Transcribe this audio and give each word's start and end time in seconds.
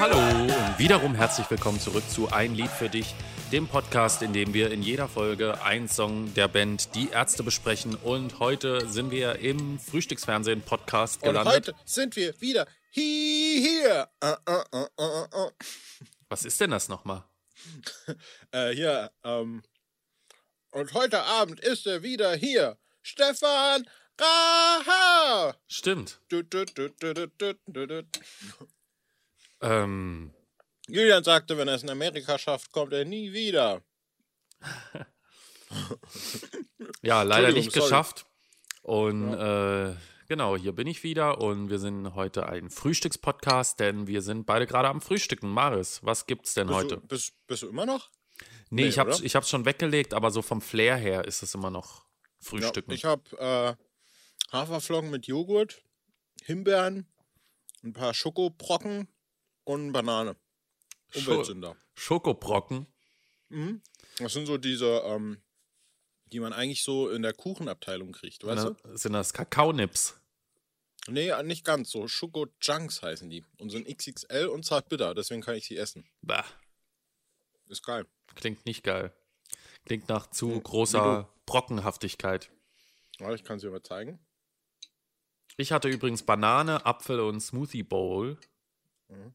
Hallo 0.00 0.18
und 0.18 0.78
wiederum 0.78 1.14
herzlich 1.14 1.48
willkommen 1.48 1.78
zurück 1.78 2.02
zu 2.10 2.32
Ein 2.32 2.56
Lied 2.56 2.70
für 2.70 2.88
dich, 2.88 3.14
dem 3.52 3.68
Podcast, 3.68 4.22
in 4.22 4.32
dem 4.32 4.52
wir 4.52 4.72
in 4.72 4.82
jeder 4.82 5.06
Folge 5.06 5.62
einen 5.62 5.86
Song 5.88 6.34
der 6.34 6.48
Band 6.48 6.96
Die 6.96 7.10
Ärzte 7.10 7.44
besprechen. 7.44 7.94
Und 7.94 8.40
heute 8.40 8.88
sind 8.88 9.12
wir 9.12 9.36
im 9.36 9.78
Frühstücksfernsehen-Podcast 9.78 11.22
Und 11.22 11.28
gelandet. 11.28 11.54
heute 11.54 11.74
sind 11.84 12.16
wir 12.16 12.40
wieder 12.40 12.66
hier. 12.90 14.08
Äh, 14.20 14.34
äh, 14.46 14.82
äh. 14.98 15.50
Was 16.28 16.44
ist 16.44 16.60
denn 16.60 16.72
das 16.72 16.88
nochmal? 16.88 17.22
Äh, 18.50 18.70
hier, 18.74 19.12
ähm. 19.22 19.62
Und 20.72 20.92
heute 20.94 21.22
Abend 21.22 21.60
ist 21.60 21.86
er 21.86 22.02
wieder 22.02 22.34
hier. 22.34 22.78
Stefan 23.02 23.84
Raha. 24.20 25.54
Stimmt. 25.66 26.20
Du, 26.28 26.42
du, 26.42 26.64
du. 26.66 28.04
Ähm, 29.62 30.32
Julian 30.88 31.24
sagte, 31.24 31.56
wenn 31.58 31.68
er 31.68 31.74
es 31.74 31.82
in 31.82 31.90
Amerika 31.90 32.38
schafft, 32.38 32.72
kommt 32.72 32.92
er 32.92 33.04
nie 33.04 33.32
wieder. 33.32 33.82
ja, 37.02 37.22
leider 37.22 37.52
nicht 37.52 37.72
sorry. 37.72 37.84
geschafft. 37.84 38.26
Und 38.82 39.34
äh, 39.34 39.94
genau, 40.28 40.56
hier 40.56 40.72
bin 40.72 40.86
ich 40.86 41.02
wieder 41.02 41.40
und 41.40 41.70
wir 41.70 41.78
sind 41.78 42.14
heute 42.14 42.46
ein 42.46 42.70
Frühstückspodcast, 42.70 43.78
denn 43.78 44.06
wir 44.06 44.22
sind 44.22 44.46
beide 44.46 44.66
gerade 44.66 44.88
am 44.88 45.00
Frühstücken. 45.00 45.50
Maris, 45.50 46.00
was 46.02 46.26
gibt's 46.26 46.54
denn 46.54 46.66
Bist 46.68 46.78
heute? 46.78 46.96
Du, 46.96 47.06
bist, 47.06 47.46
bist 47.46 47.62
du 47.62 47.68
immer 47.68 47.86
noch? 47.86 48.10
Nee, 48.70 48.82
Nee, 48.82 48.88
ich 48.88 48.98
hab's, 48.98 49.18
oder? 49.18 49.26
ich 49.26 49.36
hab's 49.36 49.50
schon 49.50 49.64
weggelegt, 49.64 50.14
aber 50.14 50.30
so 50.30 50.42
vom 50.42 50.60
Flair 50.60 50.96
her 50.96 51.24
ist 51.24 51.42
es 51.42 51.54
immer 51.54 51.70
noch 51.70 52.06
Frühstücken. 52.40 52.90
Ja, 52.90 52.96
ich 52.96 53.04
habe 53.04 53.76
äh, 53.78 53.84
Haferflocken 54.52 55.10
mit 55.10 55.26
Joghurt, 55.26 55.82
Himbeeren, 56.42 57.06
ein 57.82 57.92
paar 57.92 58.14
Schokobrocken 58.14 59.08
und 59.64 59.92
Banane. 59.92 60.36
Umweltsünder. 61.14 61.76
Schokobrocken. 61.94 62.86
Mhm. 63.48 63.82
Das 64.18 64.32
sind 64.32 64.46
so 64.46 64.58
diese, 64.58 65.02
ähm, 65.04 65.42
die 66.26 66.40
man 66.40 66.52
eigentlich 66.52 66.82
so 66.82 67.10
in 67.10 67.22
der 67.22 67.32
Kuchenabteilung 67.32 68.12
kriegt, 68.12 68.44
weißt 68.44 68.64
ne? 68.64 68.76
Sind 68.96 69.12
das 69.12 69.32
Kakaonips? 69.32 70.14
du? 71.06 71.12
Nee, 71.12 71.32
nicht 71.42 71.64
ganz. 71.64 71.90
So 71.90 72.06
Schoko-Junks 72.06 73.02
heißen 73.02 73.30
die. 73.30 73.44
Und 73.58 73.70
sind 73.70 73.88
XXL 73.88 74.46
und 74.46 74.64
zart 74.64 74.88
bitter, 74.88 75.14
deswegen 75.14 75.40
kann 75.40 75.56
ich 75.56 75.66
sie 75.66 75.76
essen. 75.76 76.08
Bah, 76.20 76.44
Ist 77.66 77.82
geil. 77.82 78.06
klingt 78.34 78.66
nicht 78.66 78.84
geil. 78.84 79.12
Klingt 79.86 80.08
nach 80.08 80.30
zu 80.30 80.52
Hm, 80.54 80.62
großer 80.62 81.28
Brockenhaftigkeit. 81.46 82.50
Ich 83.34 83.44
kann 83.44 83.58
sie 83.58 83.68
mal 83.68 83.82
zeigen. 83.82 84.18
Ich 85.60 85.72
hatte 85.72 85.88
übrigens 85.88 86.22
Banane, 86.22 86.86
Apfel 86.86 87.20
und 87.20 87.38
Smoothie 87.40 87.82
Bowl. 87.82 88.38
Mhm. 89.08 89.34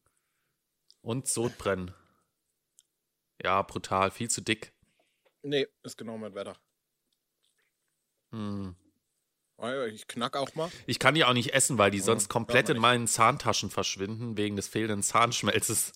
Und 1.01 1.27
Sodbrennen. 1.27 1.93
Ja, 3.43 3.61
brutal, 3.61 4.09
viel 4.09 4.27
zu 4.27 4.41
dick. 4.41 4.73
Nee, 5.43 5.67
ist 5.83 5.97
genau 5.97 6.17
mein 6.17 6.33
Wetter. 6.33 6.57
Hm. 8.31 8.75
Ich 9.93 10.07
knack 10.07 10.35
auch 10.35 10.55
mal. 10.55 10.71
Ich 10.87 10.97
kann 10.97 11.13
die 11.13 11.23
auch 11.23 11.33
nicht 11.33 11.53
essen, 11.53 11.77
weil 11.77 11.91
die 11.91 11.99
sonst 11.99 12.27
komplett 12.27 12.69
in 12.69 12.79
meinen 12.79 13.07
Zahntaschen 13.07 13.69
verschwinden, 13.69 14.35
wegen 14.35 14.55
des 14.55 14.67
fehlenden 14.67 15.03
Zahnschmelzes. 15.03 15.93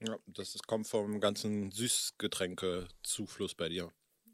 Ja, 0.00 0.18
das 0.26 0.58
kommt 0.66 0.88
vom 0.88 1.20
ganzen 1.20 1.70
Süßgetränkezufluss 1.70 3.54
bei 3.54 3.68
dir. 3.68 3.92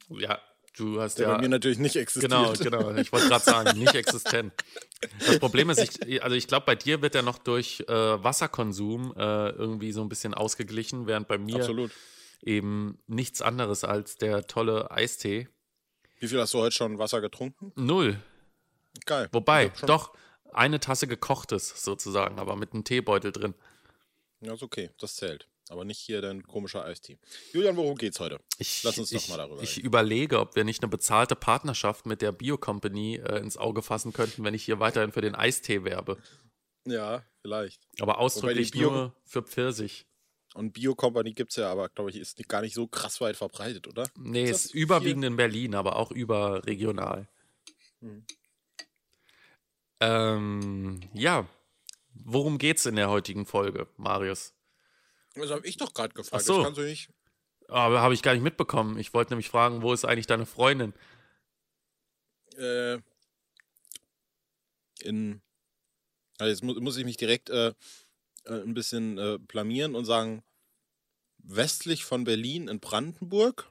Ja, 0.08 0.40
du 0.76 1.00
hast 1.00 1.18
Der 1.18 1.28
ja. 1.28 1.34
bei 1.34 1.42
mir 1.42 1.48
natürlich 1.48 1.78
nicht 1.78 1.96
existiert. 1.96 2.30
Genau, 2.30 2.52
genau. 2.52 2.94
Ich 2.96 3.12
wollte 3.12 3.28
gerade 3.28 3.44
sagen, 3.44 3.78
nicht 3.78 3.94
existent. 3.94 4.52
Das 5.26 5.38
Problem 5.38 5.70
ist, 5.70 5.78
ich, 5.78 6.22
also 6.22 6.36
ich 6.36 6.46
glaube, 6.46 6.66
bei 6.66 6.74
dir 6.74 7.02
wird 7.02 7.14
er 7.14 7.22
noch 7.22 7.38
durch 7.38 7.84
äh, 7.88 7.92
Wasserkonsum 7.92 9.14
äh, 9.16 9.50
irgendwie 9.50 9.92
so 9.92 10.02
ein 10.02 10.08
bisschen 10.08 10.34
ausgeglichen, 10.34 11.06
während 11.06 11.28
bei 11.28 11.38
mir 11.38 11.56
Absolut. 11.56 11.90
eben 12.42 12.98
nichts 13.06 13.42
anderes 13.42 13.84
als 13.84 14.16
der 14.16 14.46
tolle 14.46 14.90
Eistee. 14.90 15.48
Wie 16.20 16.28
viel 16.28 16.40
hast 16.40 16.54
du 16.54 16.58
heute 16.58 16.74
schon 16.74 16.98
Wasser 16.98 17.20
getrunken? 17.20 17.72
Null. 17.76 18.18
Geil. 19.06 19.28
Wobei, 19.32 19.72
doch, 19.86 20.14
eine 20.52 20.80
Tasse 20.80 21.06
gekochtes 21.06 21.82
sozusagen, 21.82 22.38
aber 22.38 22.56
mit 22.56 22.72
einem 22.72 22.84
Teebeutel 22.84 23.32
drin. 23.32 23.54
Ja, 24.40 24.54
ist 24.54 24.62
okay. 24.62 24.90
Das 24.98 25.16
zählt. 25.16 25.48
Aber 25.70 25.84
nicht 25.84 25.98
hier 25.98 26.20
dein 26.20 26.42
komischer 26.42 26.84
Eistee. 26.84 27.18
Julian, 27.52 27.76
worum 27.76 27.96
geht's 27.96 28.20
heute? 28.20 28.38
Ich, 28.58 28.82
Lass 28.82 28.98
uns 28.98 29.10
doch 29.10 29.16
ich, 29.16 29.28
mal 29.28 29.38
darüber 29.38 29.62
Ich 29.62 29.76
reden. 29.78 29.86
überlege, 29.86 30.38
ob 30.40 30.56
wir 30.56 30.64
nicht 30.64 30.82
eine 30.82 30.90
bezahlte 30.90 31.36
Partnerschaft 31.36 32.04
mit 32.06 32.20
der 32.20 32.32
Bio-Company 32.32 33.16
äh, 33.16 33.38
ins 33.38 33.56
Auge 33.56 33.80
fassen 33.82 34.12
könnten, 34.12 34.44
wenn 34.44 34.52
ich 34.54 34.64
hier 34.64 34.78
weiterhin 34.78 35.12
für 35.12 35.22
den 35.22 35.34
Eistee 35.34 35.84
werbe. 35.84 36.18
Ja, 36.86 37.24
vielleicht. 37.40 37.80
Aber 38.00 38.18
ausdrücklich 38.18 38.72
Bio- 38.72 38.90
nur 38.90 39.16
für 39.24 39.42
Pfirsich. 39.42 40.06
Und 40.54 40.72
Bio-Company 40.72 41.32
gibt's 41.32 41.56
ja 41.56 41.72
aber, 41.72 41.88
glaube 41.88 42.10
ich, 42.10 42.16
ist 42.16 42.46
gar 42.48 42.60
nicht 42.60 42.74
so 42.74 42.86
krass 42.86 43.20
weit 43.20 43.36
verbreitet, 43.36 43.88
oder? 43.88 44.06
Nee, 44.16 44.44
Ist 44.44 44.66
ist 44.66 44.74
überwiegend 44.74 45.24
in 45.24 45.36
Berlin, 45.36 45.74
aber 45.74 45.96
auch 45.96 46.10
überregional. 46.12 47.26
Hm. 48.00 48.24
Ähm, 50.00 51.00
ja, 51.12 51.48
worum 52.12 52.58
geht's 52.58 52.86
in 52.86 52.96
der 52.96 53.08
heutigen 53.10 53.46
Folge, 53.46 53.88
Marius? 53.96 54.53
Das 55.34 55.50
habe 55.50 55.66
ich 55.66 55.76
doch 55.76 55.92
gerade 55.94 56.14
gefragt. 56.14 56.42
Ach 56.42 56.46
so. 56.46 56.56
Das 56.56 56.64
kannst 56.64 56.78
du 56.78 56.84
nicht. 56.84 57.10
Aber 57.68 58.00
habe 58.02 58.14
ich 58.14 58.22
gar 58.22 58.34
nicht 58.34 58.42
mitbekommen. 58.42 58.98
Ich 58.98 59.14
wollte 59.14 59.32
nämlich 59.32 59.48
fragen, 59.48 59.82
wo 59.82 59.92
ist 59.92 60.04
eigentlich 60.04 60.26
deine 60.26 60.46
Freundin? 60.46 60.92
Äh, 62.56 62.98
in. 65.00 65.40
Also 66.38 66.50
jetzt 66.50 66.62
muss, 66.62 66.78
muss 66.80 66.96
ich 66.96 67.04
mich 67.04 67.16
direkt 67.16 67.48
äh, 67.50 67.68
äh, 67.68 68.62
ein 68.62 68.74
bisschen 68.74 69.18
äh, 69.18 69.38
blamieren 69.38 69.94
und 69.94 70.04
sagen: 70.04 70.42
westlich 71.38 72.04
von 72.04 72.24
Berlin 72.24 72.68
in 72.68 72.80
Brandenburg. 72.80 73.70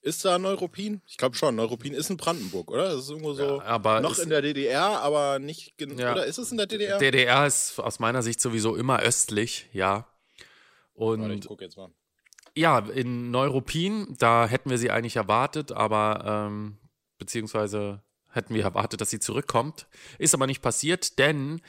Ist 0.00 0.24
da 0.24 0.38
Neuruppin? 0.38 1.00
Ich 1.06 1.16
glaube 1.16 1.34
schon. 1.34 1.54
Neuruppin 1.56 1.94
ist 1.94 2.10
in 2.10 2.18
Brandenburg, 2.18 2.70
oder? 2.70 2.90
Das 2.90 3.04
ist 3.04 3.08
irgendwo 3.10 3.32
so. 3.32 3.58
Ja, 3.58 3.62
aber 3.64 4.00
noch 4.00 4.18
in 4.18 4.28
der 4.28 4.42
DDR, 4.42 5.00
aber 5.00 5.38
nicht. 5.38 5.78
gen- 5.78 5.96
Ja. 5.98 6.12
Oder 6.12 6.26
ist 6.26 6.36
es 6.38 6.50
in 6.50 6.58
der 6.58 6.66
DDR? 6.66 6.98
DDR 6.98 7.46
ist 7.46 7.78
aus 7.78 8.00
meiner 8.00 8.22
Sicht 8.22 8.38
sowieso 8.40 8.76
immer 8.76 9.00
östlich, 9.00 9.66
ja. 9.72 10.06
Warte, 10.94 11.24
ich 11.24 11.30
Und 11.32 11.46
guck 11.46 11.60
jetzt 11.60 11.76
mal. 11.76 11.90
ja, 12.56 12.78
in 12.78 13.30
Neuruppin, 13.30 14.16
da 14.18 14.46
hätten 14.46 14.70
wir 14.70 14.78
sie 14.78 14.90
eigentlich 14.90 15.16
erwartet, 15.16 15.72
aber 15.72 16.48
ähm, 16.48 16.78
beziehungsweise 17.18 18.02
hätten 18.30 18.54
wir 18.54 18.62
erwartet, 18.64 19.00
dass 19.00 19.10
sie 19.10 19.20
zurückkommt. 19.20 19.86
Ist 20.18 20.34
aber 20.34 20.46
nicht 20.46 20.62
passiert, 20.62 21.18
denn 21.18 21.60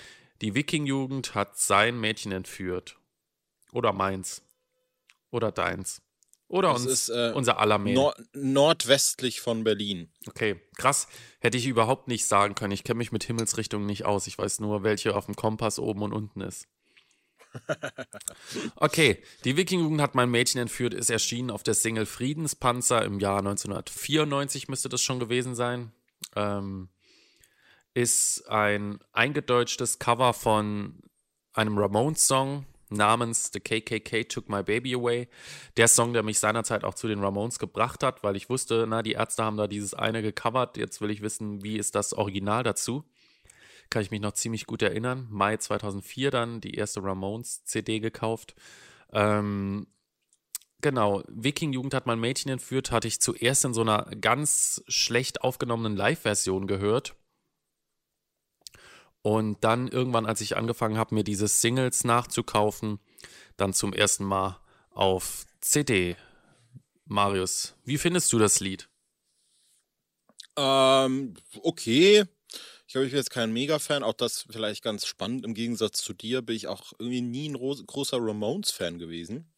die 0.41 0.55
Wiking-Jugend 0.55 1.35
hat 1.35 1.57
sein 1.57 1.99
Mädchen 1.99 2.31
entführt. 2.31 2.97
Oder 3.71 3.93
meins. 3.93 4.41
Oder 5.31 5.51
deins. 5.51 6.01
Oder 6.47 6.73
Das 6.73 6.83
uns, 6.83 6.91
ist, 6.91 7.09
äh, 7.09 7.31
unser 7.33 7.59
aller 7.59 7.79
Mädchen. 7.79 7.95
Nor 7.95 8.15
nordwestlich 8.33 9.41
von 9.41 9.63
Berlin. 9.63 10.11
Okay, 10.27 10.61
krass. 10.77 11.07
Hätte 11.39 11.57
ich 11.57 11.65
überhaupt 11.65 12.07
nicht 12.07 12.25
sagen 12.27 12.53
können. 12.55 12.71
Ich 12.71 12.83
kenne 12.83 12.99
mich 12.99 13.11
mit 13.11 13.23
Himmelsrichtungen 13.23 13.85
nicht 13.87 14.05
aus. 14.05 14.27
Ich 14.27 14.37
weiß 14.37 14.59
nur, 14.59 14.83
welche 14.83 15.15
auf 15.15 15.25
dem 15.25 15.35
Kompass 15.35 15.79
oben 15.79 16.03
und 16.03 16.13
unten 16.13 16.41
ist. 16.41 16.67
Okay, 18.75 19.21
die 19.43 19.57
Wiking-Jugend 19.57 20.01
hat 20.01 20.15
mein 20.15 20.29
Mädchen 20.29 20.61
entführt, 20.61 20.93
ist 20.93 21.09
erschienen 21.09 21.51
auf 21.51 21.63
der 21.63 21.73
Single 21.73 22.05
Friedenspanzer 22.05 23.03
im 23.03 23.19
Jahr 23.19 23.39
1994, 23.39 24.67
müsste 24.67 24.89
das 24.89 25.01
schon 25.01 25.19
gewesen 25.19 25.55
sein. 25.55 25.91
Ähm, 26.35 26.89
ist 27.93 28.47
ein 28.49 28.99
eingedeutschtes 29.13 29.99
Cover 29.99 30.33
von 30.33 30.99
einem 31.53 31.77
Ramones-Song 31.77 32.65
namens 32.89 33.51
The 33.53 33.59
KKK 33.59 34.25
Took 34.25 34.49
My 34.49 34.63
Baby 34.63 34.95
Away. 34.95 35.27
Der 35.77 35.87
Song, 35.87 36.13
der 36.13 36.23
mich 36.23 36.39
seinerzeit 36.39 36.83
auch 36.83 36.93
zu 36.93 37.07
den 37.07 37.23
Ramones 37.23 37.59
gebracht 37.59 38.03
hat, 38.03 38.23
weil 38.23 38.35
ich 38.35 38.49
wusste, 38.49 38.85
na, 38.87 39.01
die 39.01 39.13
Ärzte 39.13 39.43
haben 39.43 39.57
da 39.57 39.67
dieses 39.67 39.93
eine 39.93 40.21
gecovert. 40.21 40.77
Jetzt 40.77 41.01
will 41.01 41.09
ich 41.09 41.21
wissen, 41.21 41.63
wie 41.63 41.77
ist 41.77 41.95
das 41.95 42.13
Original 42.13 42.63
dazu. 42.63 43.05
Kann 43.95 44.01
ich 44.01 44.11
mich 44.11 44.19
noch 44.19 44.33
ziemlich 44.33 44.65
gut 44.65 44.81
erinnern. 44.81 45.25
Mai 45.29 45.55
2004 45.55 46.29
dann 46.29 46.59
die 46.59 46.73
erste 46.73 47.01
Ramones-CD 47.01 48.01
gekauft. 48.01 48.53
Ähm, 49.13 49.87
genau, 50.81 51.23
Wiking-Jugend 51.29 51.93
hat 51.93 52.05
mein 52.05 52.19
Mädchen 52.19 52.51
entführt, 52.51 52.91
hatte 52.91 53.07
ich 53.07 53.21
zuerst 53.21 53.63
in 53.63 53.73
so 53.73 53.79
einer 53.79 54.03
ganz 54.19 54.83
schlecht 54.89 55.43
aufgenommenen 55.43 55.95
Live-Version 55.95 56.67
gehört. 56.67 57.15
Und 59.21 59.63
dann 59.63 59.87
irgendwann, 59.87 60.25
als 60.25 60.41
ich 60.41 60.57
angefangen 60.57 60.97
habe, 60.97 61.15
mir 61.15 61.23
diese 61.23 61.47
Singles 61.47 62.03
nachzukaufen, 62.03 62.99
dann 63.55 63.71
zum 63.71 63.93
ersten 63.93 64.25
Mal 64.25 64.59
auf 64.89 65.45
CD. 65.61 66.17
Marius, 67.05 67.75
wie 67.85 67.97
findest 67.97 68.33
du 68.33 68.39
das 68.39 68.59
Lied? 68.59 68.89
Ähm, 70.57 71.35
okay. 71.61 72.25
Glaube, 72.95 73.07
ich 73.07 73.11
bin 73.11 73.19
jetzt 73.19 73.29
kein 73.29 73.51
Mega-Fan. 73.51 74.03
Auch 74.03 74.13
das 74.13 74.45
vielleicht 74.49 74.81
ganz 74.81 75.05
spannend. 75.05 75.43
Im 75.43 75.53
Gegensatz 75.53 76.01
zu 76.01 76.13
dir 76.13 76.41
bin 76.41 76.55
ich 76.55 76.67
auch 76.67 76.93
irgendwie 76.97 77.19
nie 77.19 77.49
ein 77.49 77.55
ro- 77.55 77.75
großer 77.75 78.15
Ramones-Fan 78.21 78.99
gewesen. 78.99 79.51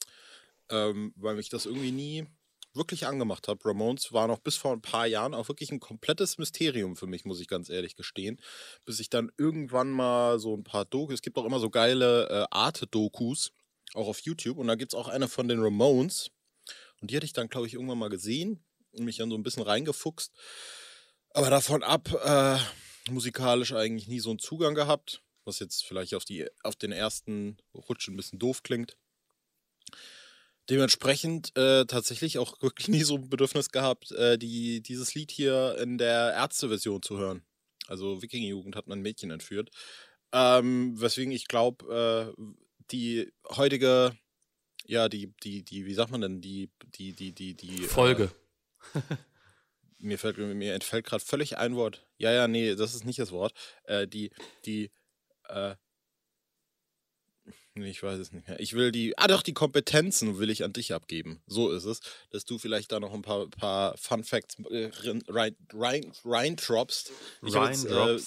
Ähm, 0.71 1.13
weil 1.15 1.35
mich 1.35 1.47
das 1.47 1.67
irgendwie 1.67 1.91
nie 1.91 2.25
wirklich 2.73 3.05
angemacht 3.05 3.47
hat. 3.47 3.63
Ramones 3.63 4.11
war 4.11 4.25
noch 4.25 4.39
bis 4.39 4.55
vor 4.55 4.71
ein 4.71 4.81
paar 4.81 5.05
Jahren 5.05 5.35
auch 5.35 5.49
wirklich 5.49 5.71
ein 5.71 5.79
komplettes 5.79 6.39
Mysterium 6.39 6.95
für 6.95 7.05
mich, 7.05 7.25
muss 7.25 7.39
ich 7.39 7.47
ganz 7.47 7.69
ehrlich 7.69 7.95
gestehen. 7.95 8.41
Bis 8.85 8.99
ich 8.99 9.11
dann 9.11 9.31
irgendwann 9.37 9.91
mal 9.91 10.39
so 10.39 10.57
ein 10.57 10.63
paar 10.63 10.85
Dokus, 10.85 11.13
es 11.13 11.21
gibt 11.21 11.37
auch 11.37 11.45
immer 11.45 11.59
so 11.59 11.69
geile 11.69 12.27
äh, 12.29 12.45
Arte-Dokus, 12.49 13.51
auch 13.93 14.07
auf 14.07 14.21
YouTube. 14.21 14.57
Und 14.57 14.65
da 14.65 14.73
gibt 14.73 14.93
es 14.93 14.99
auch 14.99 15.09
eine 15.09 15.27
von 15.27 15.47
den 15.47 15.61
Ramones. 15.61 16.31
Und 17.01 17.11
die 17.11 17.15
hatte 17.15 17.27
ich 17.27 17.33
dann, 17.33 17.49
glaube 17.49 17.67
ich, 17.67 17.75
irgendwann 17.75 17.99
mal 17.99 18.09
gesehen 18.09 18.65
und 18.93 19.05
mich 19.05 19.17
dann 19.17 19.29
so 19.29 19.35
ein 19.35 19.43
bisschen 19.43 19.61
reingefuchst. 19.61 20.31
Aber 21.35 21.51
davon 21.51 21.83
ab, 21.83 22.09
äh, 22.25 22.57
musikalisch 23.09 23.73
eigentlich 23.73 24.07
nie 24.07 24.19
so 24.19 24.29
einen 24.29 24.39
Zugang 24.39 24.75
gehabt, 24.75 25.21
was 25.45 25.59
jetzt 25.59 25.85
vielleicht 25.85 26.13
auf, 26.13 26.25
die, 26.25 26.47
auf 26.63 26.75
den 26.75 26.91
ersten 26.91 27.57
Rutsch 27.73 28.07
ein 28.07 28.17
bisschen 28.17 28.39
doof 28.39 28.63
klingt. 28.63 28.97
Dementsprechend 30.69 31.55
äh, 31.57 31.85
tatsächlich 31.85 32.37
auch 32.37 32.55
wirklich 32.61 32.87
nie 32.87 33.03
so 33.03 33.15
ein 33.15 33.29
Bedürfnis 33.29 33.71
gehabt, 33.71 34.11
äh, 34.11 34.37
die, 34.37 34.81
dieses 34.81 35.15
Lied 35.15 35.31
hier 35.31 35.77
in 35.79 35.97
der 35.97 36.33
Ärzte-Version 36.33 37.01
zu 37.01 37.17
hören. 37.17 37.43
Also 37.87 38.21
Wikingerjugend 38.21 38.75
hat 38.75 38.87
mein 38.87 39.01
Mädchen 39.01 39.31
entführt. 39.31 39.69
Ähm, 40.33 40.99
weswegen 40.99 41.31
ich 41.31 41.47
glaube, 41.47 42.33
äh, 42.37 42.41
die 42.91 43.31
heutige, 43.49 44.17
ja, 44.85 45.07
die, 45.07 45.33
die, 45.43 45.63
die, 45.63 45.85
wie 45.85 45.93
sagt 45.93 46.11
man 46.11 46.21
denn, 46.21 46.41
die, 46.41 46.69
die, 46.95 47.13
die, 47.13 47.31
die, 47.31 47.55
die 47.55 47.85
äh, 47.85 47.87
Folge. 47.87 48.31
mir 49.99 50.19
fällt 50.19 50.37
mir 50.37 50.73
entfällt 50.73 51.05
gerade 51.05 51.23
völlig 51.23 51.57
ein 51.57 51.75
Wort. 51.75 52.05
Ja, 52.17 52.31
ja, 52.31 52.47
nee, 52.47 52.75
das 52.75 52.95
ist 52.95 53.05
nicht 53.05 53.19
das 53.19 53.31
Wort. 53.31 53.53
Äh, 53.83 54.07
die, 54.07 54.31
die, 54.65 54.91
äh, 55.49 55.75
nee, 57.73 57.89
ich 57.89 58.03
weiß 58.03 58.19
es 58.19 58.31
nicht 58.31 58.47
mehr. 58.47 58.59
Ich 58.59 58.73
will 58.73 58.91
die, 58.91 59.17
ah 59.17 59.27
doch, 59.27 59.41
die 59.41 59.53
Kompetenzen 59.53 60.39
will 60.39 60.49
ich 60.49 60.63
an 60.63 60.73
dich 60.73 60.93
abgeben. 60.93 61.41
So 61.47 61.71
ist 61.71 61.85
es, 61.85 62.01
dass 62.31 62.45
du 62.45 62.57
vielleicht 62.57 62.91
da 62.91 62.99
noch 62.99 63.13
ein 63.13 63.21
paar, 63.21 63.47
paar 63.49 63.97
Fun 63.97 64.23
Facts 64.23 64.57
äh, 64.69 64.89
rein, 65.27 65.63
rein, 65.73 66.11
rein 66.23 66.55
droppst. 66.55 67.11
Ich 67.45 67.55
habe 67.55 67.67
jetzt 67.67 67.85
äh, 67.85 68.19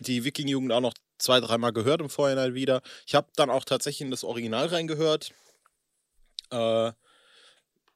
die 0.00 0.24
Wiking-Jugend 0.24 0.72
auch 0.72 0.80
noch 0.80 0.94
zwei, 1.18 1.40
dreimal 1.40 1.72
gehört 1.72 2.00
im 2.00 2.10
Vorhinein 2.10 2.54
wieder. 2.54 2.82
Ich 3.06 3.14
habe 3.14 3.28
dann 3.36 3.50
auch 3.50 3.64
tatsächlich 3.64 4.02
in 4.02 4.10
das 4.10 4.24
Original 4.24 4.66
reingehört 4.66 5.32
äh, 6.50 6.92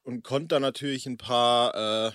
und 0.02 0.22
konnte 0.24 0.48
dann 0.48 0.62
natürlich 0.62 1.06
ein 1.06 1.18
paar 1.18 2.08
äh, 2.08 2.12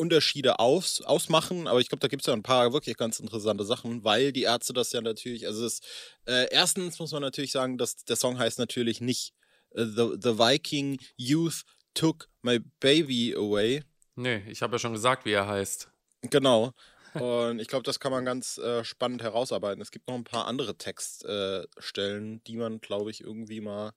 Unterschiede 0.00 0.58
aus, 0.58 1.02
ausmachen, 1.02 1.68
aber 1.68 1.78
ich 1.78 1.90
glaube, 1.90 2.00
da 2.00 2.08
gibt 2.08 2.22
es 2.22 2.26
ja 2.26 2.32
ein 2.32 2.42
paar 2.42 2.72
wirklich 2.72 2.96
ganz 2.96 3.20
interessante 3.20 3.64
Sachen, 3.64 4.02
weil 4.02 4.32
die 4.32 4.44
Ärzte 4.44 4.72
das 4.72 4.92
ja 4.92 5.02
natürlich, 5.02 5.46
also 5.46 5.66
es, 5.66 5.80
äh, 6.24 6.48
erstens 6.50 6.98
muss 6.98 7.12
man 7.12 7.20
natürlich 7.20 7.52
sagen, 7.52 7.76
dass 7.76 7.96
der 7.96 8.16
Song 8.16 8.38
heißt 8.38 8.58
natürlich 8.58 9.02
nicht 9.02 9.34
uh, 9.76 9.84
the, 9.84 10.16
the 10.18 10.38
Viking 10.38 10.98
Youth 11.16 11.64
Took 11.92 12.28
My 12.40 12.60
Baby 12.80 13.34
Away. 13.36 13.82
Nee, 14.16 14.42
ich 14.48 14.62
habe 14.62 14.76
ja 14.76 14.78
schon 14.78 14.94
gesagt, 14.94 15.26
wie 15.26 15.32
er 15.32 15.46
heißt. 15.46 15.90
Genau. 16.22 16.72
Und 17.14 17.58
ich 17.58 17.68
glaube, 17.68 17.82
das 17.82 18.00
kann 18.00 18.12
man 18.12 18.24
ganz 18.24 18.56
äh, 18.56 18.82
spannend 18.84 19.22
herausarbeiten. 19.22 19.82
Es 19.82 19.90
gibt 19.90 20.08
noch 20.08 20.14
ein 20.14 20.24
paar 20.24 20.46
andere 20.46 20.76
Textstellen, 20.76 22.36
äh, 22.36 22.40
die 22.46 22.56
man, 22.56 22.80
glaube 22.80 23.10
ich, 23.10 23.20
irgendwie 23.20 23.60
mal 23.60 23.92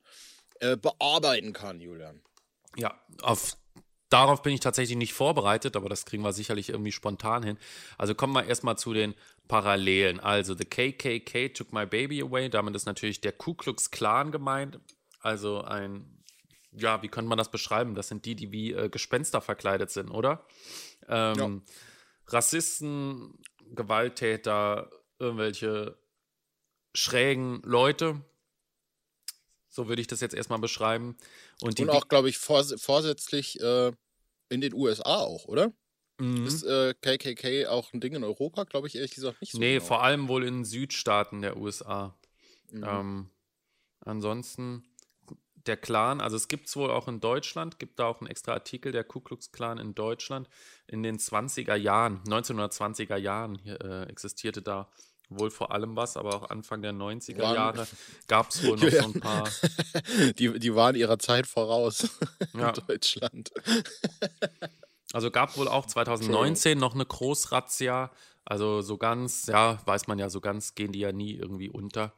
äh, 0.60 0.76
bearbeiten 0.76 1.54
kann, 1.54 1.80
Julian. 1.80 2.22
Ja, 2.76 3.00
auf 3.22 3.56
darauf 4.14 4.44
bin 4.44 4.54
ich 4.54 4.60
tatsächlich 4.60 4.98
nicht 4.98 5.14
vorbereitet, 5.14 5.76
aber 5.76 5.90
das 5.90 6.06
kriegen 6.06 6.24
wir 6.24 6.34
sicherlich 6.34 6.70
irgendwie 6.70 6.92
spontan 6.92 7.44
hin. 7.44 7.58
Also 7.98 8.14
kommen 8.14 8.34
wir 8.34 8.46
erstmal 8.46 8.78
zu 8.78 8.94
den 8.94 9.16
Parallelen. 9.48 10.20
Also 10.20 10.54
The 10.56 10.66
KKK 10.66 11.50
took 11.50 11.74
my 11.74 11.86
baby 11.86 12.22
away. 12.22 12.50
Damit 12.50 12.76
ist 12.76 12.86
natürlich 12.86 13.22
der 13.22 13.32
Ku 13.32 13.56
Klux 13.56 13.92
Klan 13.92 14.32
gemeint. 14.32 14.80
Also 15.20 15.62
ein, 15.62 16.24
ja, 16.72 17.02
wie 17.02 17.08
könnte 17.08 17.30
man 17.30 17.38
das 17.38 17.50
beschreiben? 17.50 17.96
Das 17.96 18.08
sind 18.08 18.26
die, 18.26 18.36
die 18.36 18.52
wie 18.52 18.74
äh, 18.74 18.90
Gespenster 18.90 19.42
verkleidet 19.42 19.90
sind, 19.90 20.12
oder? 20.12 20.46
Ähm, 21.08 21.36
ja. 21.38 21.52
Rassisten, 22.28 23.40
Gewalttäter, 23.72 24.90
irgendwelche 25.18 25.98
schrägen 26.94 27.62
Leute. 27.64 28.22
So 29.74 29.88
würde 29.88 30.02
ich 30.02 30.08
das 30.08 30.22
jetzt 30.22 30.36
erstmal 30.36 30.60
beschreiben. 30.60 31.18
Und, 31.60 31.80
Und 31.80 31.90
auch, 31.90 32.08
glaube 32.08 32.30
ich, 32.30 32.38
vors 32.38 32.76
vorsätzlich 32.80 33.60
äh, 33.60 33.92
in 34.50 34.62
den 34.62 34.72
USA 34.76 35.16
auch, 35.16 35.46
oder? 35.46 35.74
Mhm. 36.20 36.46
Ist 36.46 36.62
äh, 36.62 36.94
KKK 37.02 37.66
auch 37.66 37.92
ein 37.92 38.00
Ding 38.00 38.14
in 38.14 38.24
Europa? 38.24 38.66
Glaube 38.66 38.88
ich 38.88 38.96
ehrlich 38.96 39.16
gesagt 39.16 39.42
nicht 39.42 39.54
so. 39.54 39.58
Nee, 39.58 39.74
genau. 39.74 39.86
vor 39.86 40.04
allem 40.04 40.28
wohl 40.28 40.44
in 40.44 40.64
Südstaaten 40.64 41.42
der 41.42 41.58
USA. 41.58 42.16
Mhm. 42.70 42.84
Ähm, 42.88 43.30
ansonsten 44.02 44.84
der 45.66 45.78
Clan, 45.78 46.22
also 46.22 46.36
es 46.36 46.48
gibt 46.48 46.68
es 46.68 46.76
wohl 46.76 46.92
auch 46.92 47.08
in 47.08 47.20
Deutschland, 47.20 47.80
gibt 47.80 47.98
da 47.98 48.06
auch 48.06 48.22
einen 48.22 48.30
extra 48.30 48.54
Artikel, 48.54 48.92
der 48.92 49.04
Ku 49.04 49.22
Klux 49.22 49.52
Klan 49.52 49.80
in 49.80 49.96
Deutschland 49.96 50.50
in 50.86 51.02
den 51.02 51.18
20er 51.18 51.76
Jahren, 51.76 52.22
1920er 52.26 53.18
Jahren 53.18 53.56
hier, 53.56 53.82
äh, 53.82 54.04
existierte 54.04 54.62
da 54.62 54.92
wohl 55.40 55.52
vor 55.52 55.72
allem 55.72 55.96
was, 55.96 56.18
aber 56.18 56.36
auch 56.36 56.50
Anfang 56.50 56.82
der 56.82 56.94
90er 56.94 57.40
waren, 57.40 57.56
Jahre 57.56 57.88
gab 58.28 58.50
es 58.50 58.64
wohl 58.64 58.78
noch 58.78 58.84
ja. 58.84 59.04
so 59.04 59.14
ein 59.14 59.20
paar. 59.20 59.50
Die, 60.38 60.60
die 60.60 60.76
waren 60.76 60.96
ihrer 60.96 61.20
Zeit 61.20 61.48
voraus 61.48 62.10
ja. 62.54 62.70
in 62.70 62.76
Deutschland. 62.88 63.52
Also 65.14 65.32
gab 65.32 65.58
wohl 65.58 65.68
auch 65.68 65.86
2019 65.86 66.78
noch 66.78 66.96
eine 66.96 67.06
Großrazzia. 67.06 68.12
Also 68.46 68.82
so 68.82 68.98
ganz, 68.98 69.46
ja, 69.46 69.80
weiß 69.86 70.08
man 70.08 70.20
ja, 70.20 70.30
so 70.30 70.42
ganz 70.42 70.76
gehen 70.76 70.92
die 70.92 71.00
ja 71.00 71.12
nie 71.12 71.36
irgendwie 71.36 71.70
unter, 71.70 72.14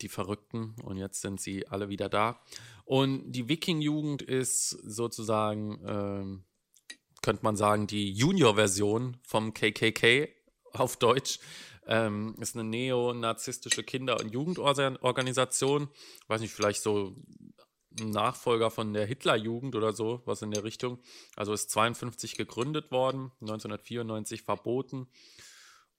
die 0.00 0.08
Verrückten. 0.08 0.74
Und 0.82 0.96
jetzt 0.96 1.20
sind 1.20 1.40
sie 1.40 1.66
alle 1.68 1.88
wieder 1.88 2.08
da. 2.08 2.40
Und 2.84 3.32
die 3.32 3.48
Wiking-Jugend 3.48 4.22
ist 4.22 4.70
sozusagen, 4.70 5.80
ähm, 5.86 6.44
könnte 7.20 7.42
man 7.42 7.56
sagen, 7.56 7.86
die 7.86 8.12
Junior-Version 8.12 9.18
vom 9.22 9.52
KKK 9.52 10.28
auf 10.72 10.96
Deutsch. 10.96 11.40
Ähm, 11.86 12.34
ist 12.40 12.56
eine 12.56 12.64
neonazistische 12.64 13.84
Kinder- 13.84 14.18
und 14.20 14.32
Jugendorganisation. 14.32 15.88
Weiß 16.26 16.40
nicht, 16.40 16.52
vielleicht 16.52 16.82
so 16.82 17.16
ein 17.98 18.10
Nachfolger 18.10 18.70
von 18.70 18.92
der 18.92 19.06
Hitlerjugend 19.06 19.74
oder 19.74 19.92
so, 19.92 20.22
was 20.24 20.42
in 20.42 20.50
der 20.50 20.64
Richtung. 20.64 20.98
Also 21.36 21.52
ist 21.52 21.70
52 21.70 22.36
gegründet 22.36 22.90
worden, 22.90 23.30
1994 23.40 24.42
verboten 24.42 25.08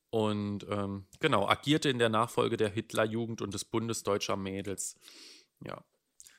und 0.10 0.66
ähm, 0.69 1.06
genau, 1.19 1.48
agierte 1.48 1.89
in 1.89 2.00
der 2.00 2.10
Nachfolge 2.10 2.57
der 2.57 2.69
Hitlerjugend 2.69 3.42
und 3.42 3.54
des 3.54 3.66
Bundes 3.66 4.04
deutscher 4.04 4.38
Mädels. 4.38 4.95
Ja. 5.63 5.84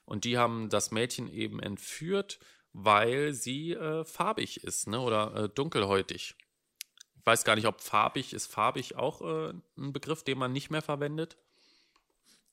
Und 0.05 0.25
die 0.25 0.39
haben 0.39 0.71
das 0.71 0.91
Mädchen 0.91 1.29
eben 1.29 1.61
entführt, 1.61 2.39
weil 2.73 3.35
sie 3.35 3.73
äh, 3.73 4.05
farbig 4.05 4.65
ist, 4.65 4.89
ne? 4.89 5.01
Oder 5.01 5.35
äh, 5.35 5.49
dunkelhäutig 5.49 6.35
weiß 7.29 7.45
gar 7.45 7.57
nicht, 7.57 7.67
ob 7.67 7.83
farbig 7.83 8.33
ist 8.33 8.47
farbig 8.47 8.97
auch 8.97 9.21
äh, 9.21 9.53
ein 9.77 9.93
Begriff, 9.93 10.23
den 10.23 10.39
man 10.39 10.51
nicht 10.51 10.71
mehr 10.71 10.81
verwendet. 10.81 11.37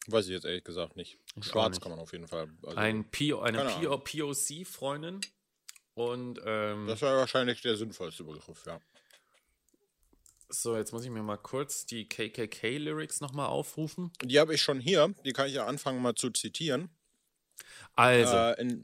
Weiß 0.08 0.26
ich 0.26 0.32
jetzt 0.32 0.46
ehrlich 0.46 0.66
gesagt 0.66 0.98
nicht. 0.98 1.18
Ich 1.38 1.46
Schwarz 1.46 1.76
nicht. 1.76 1.82
kann 1.82 1.92
man 1.92 2.00
auf 2.00 2.12
jeden 2.12 2.28
Fall. 2.28 2.50
Also, 2.64 2.78
ein 2.78 3.10
P 3.10 3.34
eine 3.34 3.64
POC-Freundin. 3.64 5.22
Und 5.94 6.42
ähm, 6.46 6.88
das 6.88 7.02
wäre 7.02 7.18
wahrscheinlich 7.18 7.62
der 7.62 7.78
sinnvollste 7.78 8.26
Begriff, 8.26 8.66
ja. 8.66 8.82
So, 10.50 10.76
jetzt 10.76 10.92
muss 10.92 11.06
ich 11.06 11.10
mir 11.10 11.24
mal 11.24 11.38
kurz 11.38 11.86
die 11.86 12.08
KKK-Lyrics 12.08 13.22
nochmal 13.22 13.48
aufrufen. 13.48 14.12
Die 14.22 14.40
habe 14.40 14.54
ich 14.54 14.62
schon 14.62 14.82
hier. 14.82 15.16
Die 15.24 15.32
kann 15.32 15.48
ich 15.48 15.54
ja 15.54 15.66
anfangen 15.66 16.02
mal 16.02 16.16
zu 16.16 16.30
zitieren. 16.30 16.90
Also. 17.96 18.36
Äh, 18.36 18.84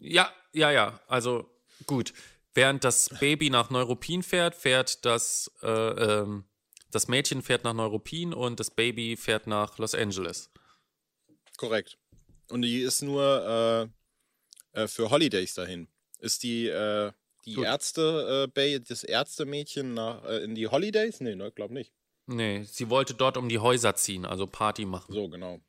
ja, 0.00 0.30
ja, 0.52 0.70
ja. 0.70 1.00
Also, 1.08 1.50
gut. 1.86 2.12
Während 2.54 2.82
das 2.82 3.08
Baby 3.20 3.48
nach 3.50 3.70
Neuruppin 3.70 4.22
fährt, 4.22 4.54
fährt 4.54 5.04
das, 5.04 5.50
äh, 5.62 5.68
ähm, 5.68 6.44
das 6.90 7.06
Mädchen 7.06 7.42
fährt 7.42 7.62
nach 7.62 7.74
Neuruppin 7.74 8.34
und 8.34 8.58
das 8.58 8.70
Baby 8.70 9.16
fährt 9.16 9.46
nach 9.46 9.78
Los 9.78 9.94
Angeles. 9.94 10.50
Korrekt. 11.56 11.96
Und 12.48 12.62
die 12.62 12.80
ist 12.80 13.02
nur 13.02 13.90
äh, 14.74 14.82
äh, 14.82 14.88
für 14.88 15.10
Holidays 15.10 15.54
dahin. 15.54 15.86
Ist 16.18 16.42
die, 16.42 16.66
äh, 16.66 17.12
die 17.46 17.60
Ärzte, 17.60 18.50
äh, 18.54 18.80
das 18.80 19.04
Ärztemädchen 19.04 19.94
nach, 19.94 20.24
äh, 20.24 20.42
in 20.42 20.54
die 20.54 20.66
Holidays? 20.66 21.20
Nee, 21.20 21.36
ne, 21.36 21.52
glaub 21.52 21.70
nicht. 21.70 21.92
Nee, 22.26 22.64
sie 22.64 22.90
wollte 22.90 23.14
dort 23.14 23.36
um 23.36 23.48
die 23.48 23.58
Häuser 23.58 23.94
ziehen, 23.94 24.24
also 24.24 24.46
Party 24.46 24.84
machen. 24.84 25.12
So, 25.12 25.28
genau. 25.28 25.60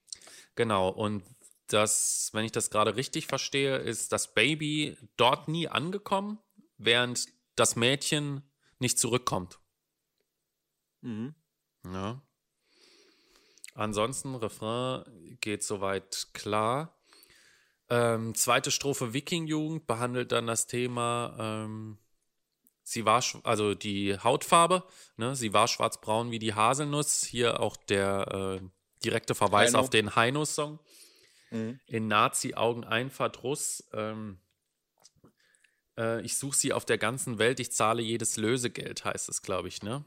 Genau, 0.56 0.90
und 0.90 1.24
das, 1.68 2.30
wenn 2.34 2.46
ich 2.46 2.52
das 2.52 2.70
gerade 2.70 2.96
richtig 2.96 3.28
verstehe, 3.28 3.78
ist 3.78 4.12
das 4.12 4.34
Baby 4.34 4.98
dort 5.18 5.48
nie 5.48 5.68
angekommen 5.68 6.40
während 6.86 7.28
das 7.56 7.76
Mädchen 7.76 8.42
nicht 8.80 9.00
zurückkommt. 9.00 9.60
Mhm. 11.02 11.36
Ja. 11.86 12.22
Ansonsten, 13.74 14.36
Refrain 14.36 15.38
geht 15.42 15.64
soweit 15.64 16.28
klar. 16.34 16.98
Ähm, 17.90 18.36
zweite 18.36 18.72
Strophe 18.72 19.14
Wiking-Jugend 19.14 19.86
behandelt 19.88 20.32
dann 20.32 20.48
das 20.48 20.68
Thema, 20.68 21.36
ähm, 21.38 21.98
sie 22.84 23.06
war, 23.06 23.24
also 23.44 23.74
die 23.74 24.18
Hautfarbe, 24.18 24.84
ne, 25.18 25.36
sie 25.36 25.54
war 25.54 25.68
schwarzbraun 25.68 26.32
wie 26.32 26.40
die 26.40 26.54
Haselnuss. 26.54 27.24
Hier 27.24 27.60
auch 27.60 27.76
der 27.78 28.60
äh, 28.62 28.68
direkte 29.04 29.36
Verweis 29.36 29.70
Heino. 29.70 29.80
auf 29.80 29.90
den 29.90 30.16
Heino-Song. 30.16 30.80
Mhm. 31.52 31.80
In 31.86 32.08
Nazi-Augen 32.08 32.84
ein 32.84 33.10
Verdruss. 33.10 33.90
Ähm, 33.94 34.40
Äh, 35.98 36.22
ich 36.22 36.38
suche 36.38 36.56
sie 36.56 36.74
auf 36.74 36.86
der 36.86 36.98
ganzen 36.98 37.38
Welt, 37.38 37.60
ich 37.60 37.72
zahle 37.72 38.02
jedes 38.02 38.38
Lösegeld, 38.38 39.06
heißt 39.06 39.30
es, 39.30 39.42
glaube 39.42 39.68
ich, 39.68 39.84
ne? 39.84 40.04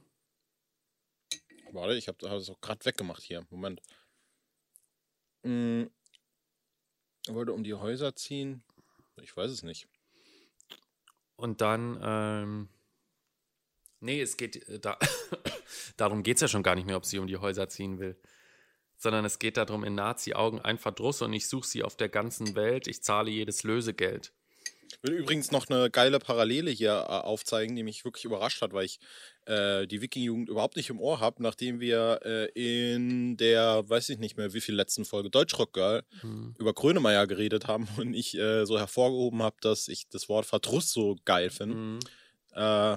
Warte, 1.72 1.94
ich 1.94 2.06
habe 2.08 2.18
das 2.20 2.48
auch 2.50 2.60
gerade 2.60 2.84
weggemacht 2.84 3.22
hier. 3.22 3.44
Moment. 3.50 3.82
Hm, 5.42 5.90
wollte 7.28 7.52
um 7.52 7.64
die 7.64 7.74
Häuser 7.74 8.14
ziehen. 8.14 8.62
Ich 9.22 9.36
weiß 9.36 9.50
es 9.50 9.62
nicht. 9.62 9.88
Und 11.36 11.60
dann, 11.60 11.98
ähm, 12.02 12.68
nee, 14.00 14.20
es 14.20 14.36
geht, 14.36 14.68
äh, 14.68 14.78
da, 14.78 14.98
darum 15.96 16.22
geht 16.22 16.36
es 16.36 16.42
ja 16.42 16.48
schon 16.48 16.62
gar 16.62 16.76
nicht 16.76 16.86
mehr, 16.86 16.96
ob 16.96 17.04
sie 17.04 17.18
um 17.18 17.26
die 17.26 17.38
Häuser 17.38 17.68
ziehen 17.68 17.98
will. 17.98 18.16
Sondern 18.96 19.24
es 19.24 19.38
geht 19.38 19.56
darum, 19.56 19.84
in 19.84 19.96
Nazi-Augen 19.96 20.60
ein 20.60 20.78
Verdruss 20.78 21.22
und 21.22 21.32
ich 21.32 21.48
suche 21.48 21.66
sie 21.66 21.82
auf 21.82 21.96
der 21.96 22.08
ganzen 22.08 22.54
Welt, 22.54 22.86
ich 22.86 23.02
zahle 23.02 23.30
jedes 23.30 23.64
Lösegeld. 23.64 24.32
Ich 25.04 25.10
will 25.10 25.18
übrigens 25.18 25.50
noch 25.50 25.68
eine 25.68 25.90
geile 25.90 26.18
Parallele 26.18 26.70
hier 26.70 26.92
äh, 26.92 27.12
aufzeigen, 27.12 27.76
die 27.76 27.82
mich 27.82 28.06
wirklich 28.06 28.24
überrascht 28.24 28.62
hat, 28.62 28.72
weil 28.72 28.86
ich 28.86 29.00
äh, 29.44 29.86
die 29.86 30.00
Wiking-Jugend 30.00 30.48
überhaupt 30.48 30.76
nicht 30.76 30.88
im 30.88 30.98
Ohr 30.98 31.20
habe, 31.20 31.42
nachdem 31.42 31.78
wir 31.78 32.20
äh, 32.24 32.46
in 32.54 33.36
der, 33.36 33.86
weiß 33.86 34.08
ich 34.08 34.18
nicht 34.18 34.38
mehr, 34.38 34.54
wie 34.54 34.62
viel 34.62 34.74
letzten 34.74 35.04
Folge 35.04 35.28
Deutschrock 35.28 35.74
Girl 35.74 36.04
mhm. 36.22 36.54
über 36.58 36.72
Grönemeyer 36.72 37.26
geredet 37.26 37.66
haben 37.66 37.86
und 37.98 38.14
ich 38.14 38.34
äh, 38.38 38.64
so 38.64 38.78
hervorgehoben 38.78 39.42
habe, 39.42 39.56
dass 39.60 39.88
ich 39.88 40.08
das 40.08 40.30
Wort 40.30 40.46
Verdruss 40.46 40.90
so 40.90 41.16
geil 41.26 41.50
finde. 41.50 41.76
Mhm. 41.76 42.00
Äh, 42.54 42.96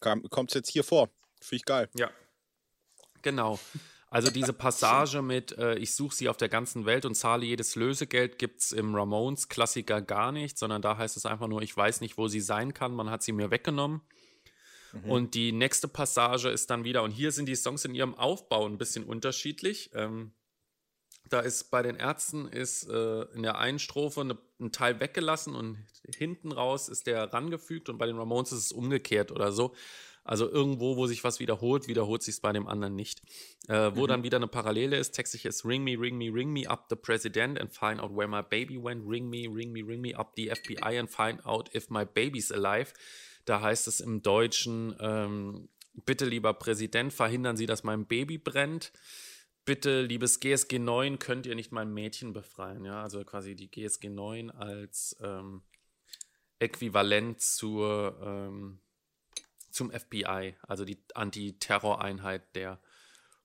Kommt 0.00 0.50
es 0.50 0.54
jetzt 0.54 0.70
hier 0.70 0.82
vor. 0.82 1.10
Finde 1.40 1.56
ich 1.56 1.64
geil. 1.64 1.88
Ja. 1.96 2.10
Genau. 3.22 3.60
Also 4.08 4.30
diese 4.30 4.52
Passage 4.52 5.20
mit 5.20 5.52
äh, 5.58 5.74
ich 5.76 5.94
suche 5.94 6.14
sie 6.14 6.28
auf 6.28 6.36
der 6.36 6.48
ganzen 6.48 6.86
Welt 6.86 7.04
und 7.04 7.14
zahle 7.16 7.44
jedes 7.44 7.74
Lösegeld 7.74 8.38
gibt 8.38 8.60
es 8.60 8.72
im 8.72 8.94
Ramones-Klassiker 8.94 10.00
gar 10.00 10.30
nicht, 10.30 10.58
sondern 10.58 10.80
da 10.80 10.96
heißt 10.96 11.16
es 11.16 11.26
einfach 11.26 11.48
nur, 11.48 11.62
ich 11.62 11.76
weiß 11.76 12.00
nicht, 12.00 12.16
wo 12.16 12.28
sie 12.28 12.40
sein 12.40 12.72
kann, 12.72 12.94
man 12.94 13.10
hat 13.10 13.22
sie 13.22 13.32
mir 13.32 13.50
weggenommen. 13.50 14.02
Mhm. 14.92 15.10
Und 15.10 15.34
die 15.34 15.52
nächste 15.52 15.88
Passage 15.88 16.48
ist 16.48 16.70
dann 16.70 16.84
wieder, 16.84 17.02
und 17.02 17.10
hier 17.10 17.32
sind 17.32 17.46
die 17.46 17.56
Songs 17.56 17.84
in 17.84 17.94
ihrem 17.94 18.14
Aufbau 18.14 18.66
ein 18.66 18.78
bisschen 18.78 19.04
unterschiedlich. 19.04 19.90
Ähm, 19.92 20.32
da 21.28 21.40
ist 21.40 21.70
bei 21.70 21.82
den 21.82 21.96
Ärzten 21.96 22.46
ist 22.46 22.88
äh, 22.88 23.22
in 23.34 23.42
der 23.42 23.58
einen 23.58 23.78
Strophe 23.78 24.20
eine, 24.20 24.38
ein 24.60 24.70
Teil 24.70 25.00
weggelassen 25.00 25.54
und 25.54 25.84
hinten 26.14 26.52
raus 26.52 26.88
ist 26.88 27.06
der 27.08 27.32
rangefügt 27.32 27.88
und 27.88 27.98
bei 27.98 28.06
den 28.06 28.16
Ramones 28.16 28.52
ist 28.52 28.66
es 28.66 28.72
umgekehrt 28.72 29.32
oder 29.32 29.50
so. 29.50 29.74
Also 30.26 30.50
irgendwo, 30.50 30.96
wo 30.96 31.06
sich 31.06 31.22
was 31.22 31.38
wiederholt, 31.38 31.86
wiederholt 31.86 32.22
sich 32.22 32.34
es 32.34 32.40
bei 32.40 32.52
dem 32.52 32.66
anderen 32.66 32.96
nicht. 32.96 33.22
Äh, 33.68 33.92
wo 33.94 34.02
mhm. 34.02 34.08
dann 34.08 34.22
wieder 34.24 34.36
eine 34.36 34.48
Parallele 34.48 34.96
ist, 34.96 35.12
textlich 35.12 35.44
ist 35.44 35.64
Ring 35.64 35.84
me, 35.84 35.92
ring 35.98 36.18
me, 36.18 36.32
ring 36.32 36.52
me 36.52 36.68
up 36.68 36.86
the 36.90 36.96
president 36.96 37.60
and 37.60 37.72
find 37.72 38.00
out 38.00 38.10
where 38.14 38.28
my 38.28 38.42
baby 38.42 38.76
went. 38.76 39.04
Ring 39.06 39.28
me, 39.28 39.48
ring 39.48 39.72
me, 39.72 39.82
ring 39.82 40.00
me 40.00 40.16
up 40.16 40.32
the 40.36 40.50
FBI 40.50 40.98
and 40.98 41.08
find 41.08 41.44
out 41.46 41.72
if 41.74 41.90
my 41.90 42.04
baby's 42.04 42.50
alive. 42.50 42.92
Da 43.44 43.60
heißt 43.60 43.86
es 43.86 44.00
im 44.00 44.22
Deutschen, 44.22 44.96
ähm, 44.98 45.68
bitte 46.04 46.24
lieber 46.24 46.52
Präsident, 46.54 47.12
verhindern 47.12 47.56
Sie, 47.56 47.66
dass 47.66 47.84
mein 47.84 48.06
Baby 48.06 48.38
brennt. 48.38 48.92
Bitte, 49.64 50.02
liebes 50.02 50.40
GSG 50.40 50.78
9, 50.78 51.18
könnt 51.18 51.46
ihr 51.46 51.54
nicht 51.54 51.72
mein 51.72 51.92
Mädchen 51.92 52.32
befreien. 52.32 52.84
Ja, 52.84 53.02
also 53.02 53.24
quasi 53.24 53.54
die 53.54 53.70
GSG 53.70 54.10
9 54.10 54.50
als 54.50 55.16
ähm, 55.20 55.62
Äquivalent 56.58 57.40
zur 57.40 58.18
ähm, 58.22 58.80
zum 59.76 59.90
FBI, 59.90 60.56
also 60.62 60.84
die 60.84 60.98
Antiterroreinheit 61.14 62.54
der 62.56 62.80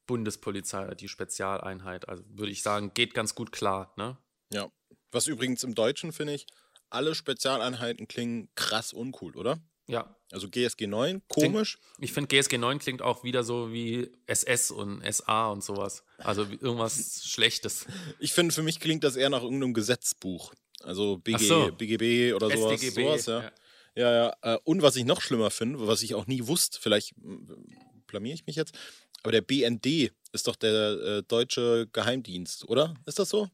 Bundespolizei, 0.07 0.93
die 0.95 1.07
Spezialeinheit. 1.07 2.09
Also 2.09 2.23
würde 2.27 2.51
ich 2.51 2.63
sagen, 2.63 2.93
geht 2.93 3.13
ganz 3.13 3.35
gut 3.35 3.51
klar, 3.51 3.93
ne? 3.97 4.17
Ja. 4.51 4.71
Was 5.11 5.27
übrigens 5.27 5.63
im 5.63 5.75
Deutschen 5.75 6.11
finde 6.11 6.33
ich, 6.33 6.47
alle 6.89 7.15
Spezialeinheiten 7.15 8.07
klingen 8.07 8.49
krass 8.55 8.93
uncool, 8.93 9.35
oder? 9.37 9.59
Ja. 9.87 10.15
Also 10.31 10.47
GSG 10.49 10.87
9, 10.87 11.21
komisch. 11.27 11.77
Ich 11.99 12.13
finde 12.13 12.27
GSG 12.27 12.57
9 12.57 12.79
klingt 12.79 13.01
auch 13.01 13.23
wieder 13.23 13.43
so 13.43 13.73
wie 13.73 14.09
SS 14.25 14.71
und 14.71 15.03
SA 15.13 15.49
und 15.49 15.63
sowas. 15.63 16.03
Also 16.17 16.43
irgendwas 16.43 17.23
Schlechtes. 17.25 17.85
Ich 18.19 18.33
finde, 18.33 18.53
für 18.53 18.63
mich 18.63 18.79
klingt 18.79 19.03
das 19.03 19.17
eher 19.17 19.29
nach 19.29 19.43
irgendeinem 19.43 19.73
Gesetzbuch. 19.73 20.53
Also 20.83 21.17
BG, 21.17 21.37
so. 21.45 21.71
BGB 21.73 22.33
oder 22.33 22.49
sowas. 22.49 22.81
SDGB, 22.81 23.03
sowas 23.03 23.25
ja. 23.25 23.43
ja. 23.43 23.51
Ja, 23.95 24.11
ja. 24.11 24.35
Äh, 24.41 24.59
und 24.63 24.81
was 24.81 24.95
ich 24.95 25.05
noch 25.05 25.21
schlimmer 25.21 25.51
finde, 25.51 25.85
was 25.87 26.01
ich 26.01 26.15
auch 26.15 26.27
nie 26.27 26.47
wusste, 26.47 26.79
vielleicht 26.79 27.13
blamier 28.07 28.33
ich 28.33 28.45
mich 28.45 28.55
jetzt, 28.55 28.77
aber 29.23 29.31
der 29.31 29.41
BND 29.41 30.11
ist 30.31 30.47
doch 30.47 30.55
der 30.55 30.73
äh, 30.73 31.23
deutsche 31.23 31.87
Geheimdienst, 31.91 32.67
oder? 32.67 32.95
Ist 33.05 33.19
das 33.19 33.29
so? 33.29 33.49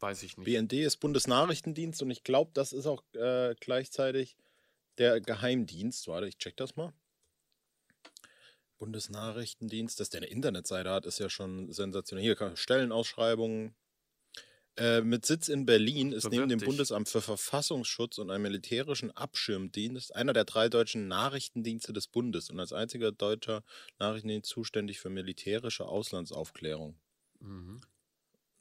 Weiß 0.00 0.22
ich 0.22 0.36
nicht. 0.36 0.44
BND 0.44 0.74
ist 0.74 0.98
Bundesnachrichtendienst 0.98 2.02
und 2.02 2.10
ich 2.10 2.22
glaube, 2.22 2.50
das 2.54 2.72
ist 2.72 2.86
auch 2.86 3.02
äh, 3.14 3.54
gleichzeitig 3.58 4.36
der 4.98 5.20
Geheimdienst. 5.20 6.06
Warte, 6.08 6.28
ich 6.28 6.38
check 6.38 6.56
das 6.56 6.76
mal. 6.76 6.92
Bundesnachrichtendienst, 8.78 9.98
dass 9.98 10.10
der 10.10 10.20
eine 10.20 10.30
Internetseite 10.30 10.90
hat, 10.90 11.06
ist 11.06 11.18
ja 11.18 11.30
schon 11.30 11.72
sensationell. 11.72 12.22
Hier 12.24 12.56
Stellenausschreibungen, 12.56 13.74
äh, 14.76 15.00
mit 15.00 15.24
Sitz 15.24 15.48
in 15.48 15.64
Berlin 15.64 16.12
ist 16.12 16.28
neben 16.30 16.48
dem 16.48 16.60
Bundesamt 16.60 17.08
für 17.08 17.22
Verfassungsschutz 17.22 18.18
und 18.18 18.30
einem 18.30 18.42
militärischen 18.42 19.10
Abschirmdienst 19.10 20.14
einer 20.14 20.32
der 20.32 20.44
drei 20.44 20.68
deutschen 20.68 21.08
Nachrichtendienste 21.08 21.92
des 21.92 22.08
Bundes 22.08 22.50
und 22.50 22.60
als 22.60 22.72
einziger 22.72 23.10
deutscher 23.12 23.62
Nachrichtendienst 23.98 24.50
zuständig 24.50 25.00
für 25.00 25.08
militärische 25.08 25.86
Auslandsaufklärung. 25.86 26.98
Mhm. 27.40 27.80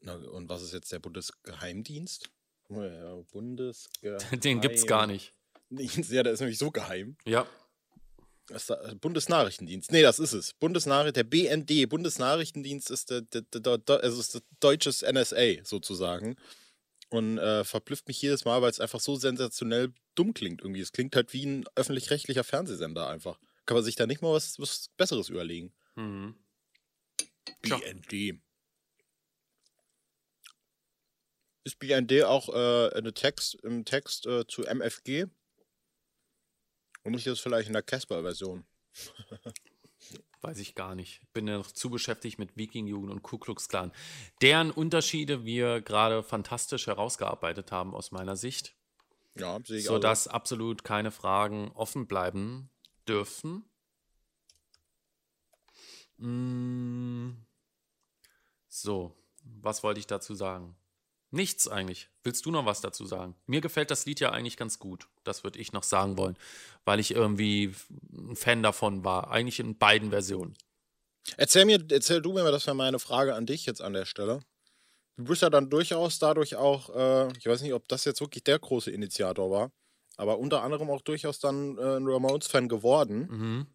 Na, 0.01 0.15
und 0.15 0.49
was 0.49 0.61
ist 0.61 0.73
jetzt 0.73 0.91
der 0.91 0.99
Bundesgeheimdienst? 0.99 2.29
Ja, 2.69 3.15
Bundesgeheim 3.31 4.39
Den 4.39 4.61
gibt's 4.61 4.85
gar 4.87 5.07
nicht. 5.07 5.33
Ja, 5.69 6.21
der 6.21 6.31
ist 6.31 6.41
nämlich 6.41 6.59
so 6.59 6.69
geheim. 6.69 7.17
Ja. 7.25 7.47
Das 8.47 8.63
ist 8.63 8.69
der 8.69 8.95
Bundesnachrichtendienst. 8.95 9.91
Nee, 9.91 10.03
das 10.03 10.19
ist 10.19 10.33
es. 10.33 10.53
Bundesnachricht, 10.53 11.15
der 11.15 11.23
BND, 11.23 11.89
Bundesnachrichtendienst 11.89 12.91
ist 12.91 13.09
der, 13.09 13.21
der, 13.21 13.41
der, 13.41 13.77
der 13.79 14.03
also 14.03 14.19
ist 14.19 14.43
deutsches 14.59 15.01
NSA 15.01 15.63
sozusagen. 15.63 16.35
Und 17.09 17.37
äh, 17.37 17.63
verblüfft 17.63 18.07
mich 18.07 18.21
jedes 18.21 18.45
Mal, 18.45 18.61
weil 18.61 18.69
es 18.69 18.79
einfach 18.79 18.99
so 18.99 19.15
sensationell 19.15 19.93
dumm 20.15 20.33
klingt 20.33 20.61
irgendwie. 20.61 20.81
Es 20.81 20.91
klingt 20.91 21.15
halt 21.15 21.33
wie 21.33 21.45
ein 21.45 21.65
öffentlich-rechtlicher 21.75 22.43
Fernsehsender 22.43 23.07
einfach. 23.07 23.39
Kann 23.65 23.75
man 23.75 23.83
sich 23.83 23.95
da 23.95 24.05
nicht 24.05 24.21
mal 24.21 24.33
was, 24.33 24.59
was 24.59 24.89
Besseres 24.97 25.29
überlegen. 25.29 25.73
Mhm. 25.95 26.35
BND. 27.61 28.39
Ist 31.63 31.79
BND 31.79 32.23
auch 32.23 32.49
äh, 32.49 32.95
eine 32.95 33.13
Text, 33.13 33.55
im 33.63 33.85
Text 33.85 34.27
äh, 34.27 34.45
zu 34.45 34.63
MFG? 34.63 35.25
Und 37.05 37.11
nicht 37.11 37.27
das 37.27 37.39
vielleicht 37.39 37.67
in 37.67 37.73
der 37.73 37.83
Casper-Version? 37.83 38.65
Weiß 40.41 40.57
ich 40.57 40.73
gar 40.73 40.95
nicht. 40.95 41.21
Bin 41.33 41.47
ja 41.47 41.57
noch 41.57 41.71
zu 41.71 41.89
beschäftigt 41.91 42.39
mit 42.39 42.57
Viking-Jugend 42.57 43.11
und 43.11 43.21
Ku 43.21 43.37
Klux 43.37 43.69
Klan. 43.69 43.91
Deren 44.41 44.71
Unterschiede 44.71 45.45
wir 45.45 45.81
gerade 45.81 46.23
fantastisch 46.23 46.87
herausgearbeitet 46.87 47.71
haben 47.71 47.93
aus 47.93 48.11
meiner 48.11 48.35
Sicht. 48.35 48.75
Ja, 49.35 49.59
sehe 49.63 49.79
ich 49.79 49.85
Sodass 49.85 50.27
also. 50.27 50.35
absolut 50.35 50.83
keine 50.83 51.11
Fragen 51.11 51.71
offen 51.75 52.07
bleiben 52.07 52.71
dürfen. 53.07 53.69
Mm. 56.17 57.33
So, 58.67 59.15
was 59.43 59.83
wollte 59.83 59.99
ich 59.99 60.07
dazu 60.07 60.33
sagen? 60.33 60.75
Nichts 61.35 61.67
eigentlich. 61.67 62.07
Willst 62.23 62.45
du 62.45 62.51
noch 62.51 62.65
was 62.65 62.79
dazu 62.79 63.05
sagen? 63.05 63.35
Mir 63.45 63.59
gefällt 63.59 63.91
das 63.91 64.05
Lied 64.05 64.21
ja 64.21 64.31
eigentlich 64.31 64.55
ganz 64.55 64.79
gut. 64.79 65.09
Das 65.25 65.43
würde 65.43 65.59
ich 65.59 65.73
noch 65.73 65.83
sagen 65.83 66.17
wollen, 66.17 66.37
weil 66.85 67.01
ich 67.01 67.11
irgendwie 67.11 67.75
ein 68.13 68.37
Fan 68.37 68.63
davon 68.63 69.03
war. 69.03 69.31
Eigentlich 69.31 69.59
in 69.59 69.77
beiden 69.77 70.11
Versionen. 70.11 70.55
Erzähl 71.35 71.65
mir, 71.65 71.83
erzähl 71.91 72.21
du 72.21 72.31
mir, 72.31 72.49
das 72.51 72.65
wäre 72.67 72.75
meine 72.77 72.99
Frage 72.99 73.35
an 73.35 73.45
dich 73.45 73.65
jetzt 73.65 73.81
an 73.81 73.91
der 73.91 74.05
Stelle. 74.05 74.39
Du 75.17 75.25
bist 75.25 75.41
ja 75.41 75.49
dann 75.49 75.69
durchaus 75.69 76.19
dadurch 76.19 76.55
auch, 76.55 76.95
äh, 76.95 77.37
ich 77.37 77.45
weiß 77.45 77.63
nicht, 77.63 77.73
ob 77.73 77.85
das 77.89 78.05
jetzt 78.05 78.21
wirklich 78.21 78.45
der 78.45 78.57
große 78.57 78.91
Initiator 78.91 79.51
war, 79.51 79.71
aber 80.15 80.39
unter 80.39 80.63
anderem 80.63 80.89
auch 80.89 81.01
durchaus 81.01 81.39
dann 81.39 81.77
äh, 81.77 81.97
ein 81.97 82.07
Ramones-Fan 82.07 82.69
geworden. 82.69 83.27
Mhm. 83.29 83.67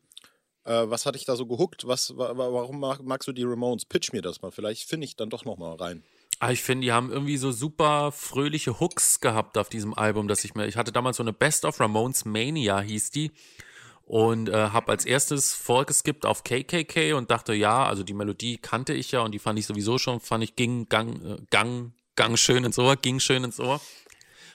Äh, 0.64 0.88
was 0.88 1.04
hat 1.04 1.14
dich 1.14 1.26
da 1.26 1.36
so 1.36 1.44
gehuckt? 1.44 1.86
Was, 1.86 2.16
warum 2.16 2.80
magst 2.80 3.28
du 3.28 3.32
die 3.32 3.44
Ramones? 3.44 3.84
Pitch 3.84 4.14
mir 4.14 4.22
das 4.22 4.40
mal. 4.40 4.50
Vielleicht 4.50 4.88
finde 4.88 5.04
ich 5.04 5.16
dann 5.16 5.28
doch 5.28 5.44
noch 5.44 5.58
mal 5.58 5.74
rein. 5.74 6.02
Ah, 6.42 6.52
ich 6.52 6.62
finde, 6.62 6.86
die 6.86 6.92
haben 6.92 7.12
irgendwie 7.12 7.36
so 7.36 7.52
super 7.52 8.12
fröhliche 8.12 8.80
Hooks 8.80 9.20
gehabt 9.20 9.58
auf 9.58 9.68
diesem 9.68 9.92
Album, 9.92 10.26
dass 10.26 10.42
ich 10.42 10.54
mir, 10.54 10.66
ich 10.66 10.78
hatte 10.78 10.90
damals 10.90 11.18
so 11.18 11.22
eine 11.22 11.34
Best 11.34 11.66
of 11.66 11.78
Ramones 11.78 12.24
Mania 12.24 12.80
hieß 12.80 13.10
die. 13.10 13.30
Und 14.06 14.48
äh, 14.48 14.70
habe 14.70 14.90
als 14.90 15.04
erstes 15.04 15.52
vorgeskippt 15.52 16.24
auf 16.24 16.42
KKK 16.42 17.12
und 17.12 17.30
dachte, 17.30 17.52
ja, 17.52 17.84
also 17.84 18.02
die 18.02 18.14
Melodie 18.14 18.56
kannte 18.56 18.94
ich 18.94 19.12
ja 19.12 19.20
und 19.20 19.32
die 19.32 19.38
fand 19.38 19.58
ich 19.58 19.66
sowieso 19.66 19.98
schon, 19.98 20.18
fand 20.18 20.42
ich 20.42 20.56
ging 20.56 20.88
gang, 20.88 21.22
äh, 21.22 21.36
gang, 21.50 21.92
gang 22.16 22.36
schön 22.38 22.64
ins 22.64 22.78
Ohr, 22.78 22.96
ging 22.96 23.20
schön 23.20 23.44
ins 23.44 23.60
Ohr 23.60 23.80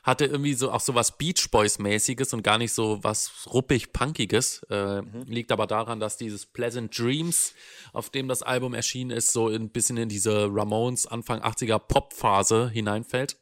hatte 0.05 0.25
irgendwie 0.25 0.53
so 0.53 0.71
auch 0.71 0.81
so 0.81 0.93
was 0.93 1.17
Beach 1.17 1.49
Boys 1.49 1.79
mäßiges 1.79 2.31
und 2.33 2.43
gar 2.43 2.59
nicht 2.59 2.73
so 2.73 3.03
was 3.03 3.47
ruppig 3.51 3.91
punkiges. 3.91 4.61
Äh, 4.69 5.01
mhm. 5.01 5.23
Liegt 5.23 5.51
aber 5.51 5.65
daran, 5.65 5.99
dass 5.99 6.15
dieses 6.15 6.45
Pleasant 6.45 6.95
Dreams, 6.97 7.55
auf 7.91 8.11
dem 8.11 8.27
das 8.27 8.43
Album 8.43 8.75
erschienen 8.75 9.09
ist, 9.09 9.33
so 9.33 9.47
ein 9.47 9.71
bisschen 9.71 9.97
in 9.97 10.07
diese 10.07 10.47
Ramones 10.51 11.07
Anfang 11.07 11.41
80er 11.41 11.79
Pop 11.79 12.13
Phase 12.13 12.69
hineinfällt. 12.69 13.37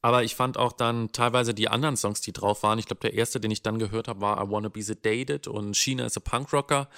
Aber 0.00 0.24
ich 0.24 0.34
fand 0.34 0.56
auch 0.56 0.72
dann 0.72 1.12
teilweise 1.12 1.52
die 1.52 1.68
anderen 1.68 1.98
Songs, 1.98 2.22
die 2.22 2.32
drauf 2.32 2.62
waren. 2.62 2.78
Ich 2.78 2.86
glaube, 2.86 3.02
der 3.02 3.12
erste, 3.12 3.40
den 3.40 3.50
ich 3.50 3.62
dann 3.62 3.78
gehört 3.78 4.08
habe, 4.08 4.22
war 4.22 4.42
I 4.42 4.50
Wanna 4.50 4.70
Be 4.70 4.82
Sedated 4.82 5.48
und 5.48 5.76
China 5.76 6.06
is 6.06 6.16
a 6.16 6.20
Punk 6.20 6.50
Rocker. 6.54 6.88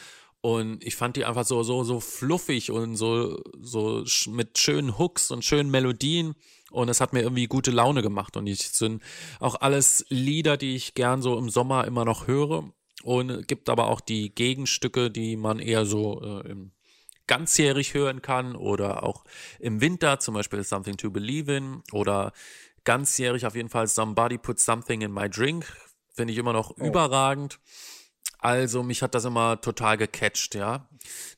Und 0.41 0.85
ich 0.85 0.95
fand 0.95 1.17
die 1.17 1.25
einfach 1.25 1.45
so, 1.45 1.64
so, 1.64 1.83
so 1.83 1.99
fluffig 1.99 2.71
und 2.71 2.95
so, 2.97 3.43
so 3.61 4.05
mit 4.29 4.59
schönen 4.59 4.97
Hooks 4.99 5.33
und 5.33 5.45
schönen 5.45 5.71
Melodien. 5.71 6.37
Und 6.73 6.88
es 6.88 7.00
hat 7.00 7.12
mir 7.12 7.23
irgendwie 7.23 7.47
gute 7.47 7.71
Laune 7.71 8.02
gemacht. 8.02 8.37
Und 8.37 8.47
ich 8.47 8.69
sind 8.71 9.02
auch 9.41 9.61
alles 9.61 10.05
Lieder, 10.09 10.57
die 10.57 10.75
ich 10.75 10.95
gern 10.95 11.23
so 11.23 11.38
im 11.38 11.50
Sommer 11.50 11.87
immer 11.87 12.05
noch 12.05 12.26
höre. 12.26 12.73
Und 13.02 13.49
gibt 13.49 13.69
aber 13.69 13.88
auch 13.88 14.00
die 14.00 14.35
Gegenstücke, 14.35 15.11
die 15.11 15.37
man 15.37 15.59
eher 15.59 15.87
so 15.87 16.23
äh, 16.23 16.50
im 16.50 16.73
ganzjährig 17.26 17.95
hören 17.95 18.21
kann 18.21 18.57
oder 18.57 19.05
auch 19.05 19.25
im 19.59 19.81
Winter, 19.81 20.19
zum 20.19 20.35
Beispiel 20.35 20.62
Something 20.62 20.97
to 20.97 21.11
Believe 21.11 21.57
in 21.57 21.83
oder 21.93 22.33
ganzjährig 22.85 23.47
auf 23.47 23.55
jeden 23.55 23.69
Fall 23.69 23.87
Somebody 23.87 24.38
Put 24.38 24.59
Something 24.59 25.02
in 25.02 25.12
My 25.12 25.31
Drink. 25.31 25.64
Finde 26.14 26.33
ich 26.33 26.38
immer 26.38 26.52
noch 26.52 26.73
oh. 26.79 26.85
überragend. 26.85 27.59
Also 28.38 28.83
mich 28.83 29.02
hat 29.02 29.14
das 29.14 29.25
immer 29.25 29.61
total 29.61 29.97
gecatcht, 29.97 30.55
ja. 30.57 30.88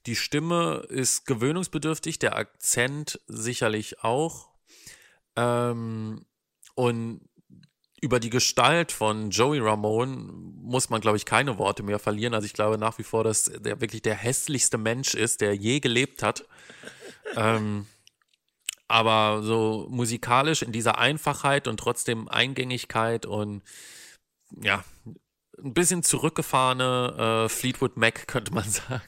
Die 0.06 0.16
Stimme 0.16 0.86
ist 0.88 1.26
gewöhnungsbedürftig, 1.26 2.18
der 2.18 2.36
Akzent 2.36 3.20
sicherlich 3.26 4.02
auch. 4.02 4.53
Ähm, 5.36 6.24
und 6.74 7.20
über 8.00 8.20
die 8.20 8.30
Gestalt 8.30 8.92
von 8.92 9.30
Joey 9.30 9.60
Ramone 9.60 10.14
muss 10.60 10.90
man, 10.90 11.00
glaube 11.00 11.16
ich, 11.16 11.24
keine 11.24 11.58
Worte 11.58 11.82
mehr 11.82 11.98
verlieren. 11.98 12.34
Also 12.34 12.44
ich 12.44 12.52
glaube 12.52 12.76
nach 12.76 12.98
wie 12.98 13.02
vor, 13.02 13.24
dass 13.24 13.44
der 13.44 13.80
wirklich 13.80 14.02
der 14.02 14.14
hässlichste 14.14 14.76
Mensch 14.76 15.14
ist, 15.14 15.40
der 15.40 15.54
je 15.54 15.80
gelebt 15.80 16.22
hat. 16.22 16.44
ähm, 17.36 17.86
aber 18.88 19.42
so 19.42 19.86
musikalisch 19.90 20.62
in 20.62 20.70
dieser 20.70 20.98
Einfachheit 20.98 21.66
und 21.66 21.78
trotzdem 21.78 22.28
Eingängigkeit 22.28 23.24
und 23.24 23.62
ja, 24.60 24.84
ein 25.58 25.74
bisschen 25.74 26.02
zurückgefahrene 26.02 27.46
äh, 27.46 27.48
Fleetwood 27.48 27.96
Mac, 27.96 28.26
könnte 28.28 28.52
man 28.52 28.68
sagen. 28.68 29.02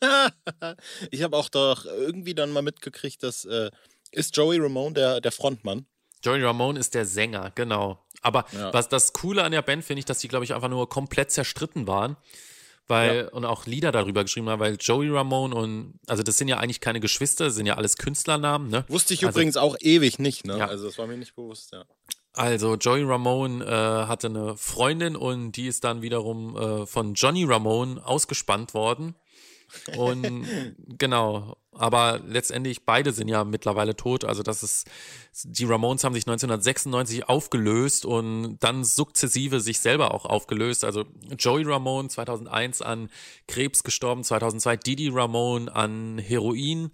ich 1.10 1.22
habe 1.22 1.36
auch 1.36 1.48
doch 1.48 1.86
irgendwie 1.86 2.34
dann 2.34 2.52
mal 2.52 2.62
mitgekriegt, 2.62 3.22
dass 3.22 3.44
äh, 3.46 3.70
ist 4.12 4.36
Joey 4.36 4.58
Ramone 4.58 4.94
der, 4.94 5.20
der 5.20 5.32
Frontmann? 5.32 5.86
Joey 6.22 6.42
Ramone 6.42 6.78
ist 6.78 6.94
der 6.94 7.06
Sänger, 7.06 7.52
genau. 7.54 8.04
Aber 8.22 8.46
ja. 8.52 8.72
was 8.72 8.88
das 8.88 9.12
Coole 9.12 9.44
an 9.44 9.52
der 9.52 9.62
Band 9.62 9.84
finde 9.84 10.00
ich, 10.00 10.04
dass 10.04 10.18
die, 10.18 10.28
glaube 10.28 10.44
ich, 10.44 10.54
einfach 10.54 10.68
nur 10.68 10.88
komplett 10.88 11.30
zerstritten 11.30 11.86
waren. 11.86 12.16
Weil, 12.90 13.16
ja. 13.16 13.28
und 13.28 13.44
auch 13.44 13.66
Lieder 13.66 13.92
darüber 13.92 14.22
geschrieben 14.22 14.48
haben, 14.48 14.60
weil 14.60 14.78
Joey 14.80 15.10
Ramone 15.10 15.54
und, 15.54 16.00
also 16.06 16.22
das 16.22 16.38
sind 16.38 16.48
ja 16.48 16.56
eigentlich 16.56 16.80
keine 16.80 17.00
Geschwister, 17.00 17.44
das 17.44 17.54
sind 17.54 17.66
ja 17.66 17.76
alles 17.76 17.98
Künstlernamen, 17.98 18.70
ne? 18.70 18.86
Wusste 18.88 19.12
ich 19.12 19.26
also, 19.26 19.38
übrigens 19.38 19.58
auch 19.58 19.76
ewig 19.80 20.18
nicht, 20.18 20.46
ne? 20.46 20.56
Ja. 20.56 20.68
Also 20.68 20.86
das 20.86 20.96
war 20.96 21.06
mir 21.06 21.18
nicht 21.18 21.36
bewusst, 21.36 21.72
ja. 21.72 21.84
Also 22.32 22.76
Joey 22.76 23.02
Ramone 23.02 23.62
äh, 23.62 24.06
hatte 24.06 24.28
eine 24.28 24.56
Freundin 24.56 25.16
und 25.16 25.52
die 25.52 25.66
ist 25.66 25.84
dann 25.84 26.00
wiederum 26.00 26.56
äh, 26.56 26.86
von 26.86 27.12
Johnny 27.12 27.44
Ramone 27.44 28.00
ausgespannt 28.06 28.72
worden. 28.72 29.16
Und 29.96 30.46
genau, 30.98 31.56
aber 31.72 32.20
letztendlich 32.26 32.84
beide 32.84 33.12
sind 33.12 33.28
ja 33.28 33.44
mittlerweile 33.44 33.94
tot. 33.94 34.24
Also 34.24 34.42
das 34.42 34.62
ist, 34.62 34.88
die 35.44 35.64
Ramones 35.64 36.02
haben 36.04 36.14
sich 36.14 36.26
1996 36.26 37.28
aufgelöst 37.28 38.04
und 38.04 38.58
dann 38.60 38.84
sukzessive 38.84 39.60
sich 39.60 39.80
selber 39.80 40.12
auch 40.12 40.24
aufgelöst. 40.24 40.84
Also 40.84 41.04
Joey 41.38 41.62
Ramone 41.64 42.08
2001 42.08 42.82
an 42.82 43.10
Krebs 43.46 43.84
gestorben, 43.84 44.24
2002 44.24 44.76
Didi 44.76 45.08
Ramone 45.08 45.74
an 45.74 46.18
Heroin, 46.18 46.90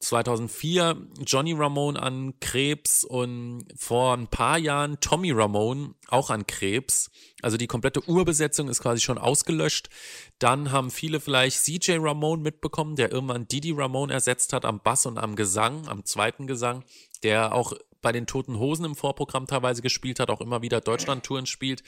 2004 0.00 0.96
Johnny 1.26 1.52
Ramone 1.52 2.00
an 2.00 2.34
Krebs 2.40 3.04
und 3.04 3.66
vor 3.76 4.16
ein 4.16 4.28
paar 4.28 4.58
Jahren 4.58 4.98
Tommy 5.00 5.30
Ramone 5.30 5.94
auch 6.08 6.30
an 6.30 6.46
Krebs. 6.46 7.10
Also 7.42 7.58
die 7.58 7.66
komplette 7.66 8.08
Urbesetzung 8.08 8.68
ist 8.68 8.80
quasi 8.80 9.00
schon 9.02 9.18
ausgelöscht. 9.18 9.90
Dann 10.38 10.72
haben 10.72 10.90
viele 10.90 11.20
vielleicht 11.20 11.62
CJ 11.62 11.98
Ramone 11.98 12.42
mitbekommen, 12.42 12.96
der 12.96 13.12
irgendwann 13.12 13.46
Didi 13.46 13.72
Ramone 13.72 14.12
ersetzt 14.12 14.54
hat 14.54 14.64
am 14.64 14.80
Bass 14.80 15.04
und 15.04 15.18
am 15.18 15.36
Gesang, 15.36 15.86
am 15.86 16.04
zweiten 16.04 16.46
Gesang, 16.46 16.82
der 17.22 17.54
auch 17.54 17.74
bei 18.00 18.12
den 18.12 18.26
Toten 18.26 18.58
Hosen 18.58 18.86
im 18.86 18.96
Vorprogramm 18.96 19.46
teilweise 19.46 19.82
gespielt 19.82 20.18
hat, 20.18 20.30
auch 20.30 20.40
immer 20.40 20.62
wieder 20.62 20.80
Deutschland-Touren 20.80 21.44
spielt 21.44 21.82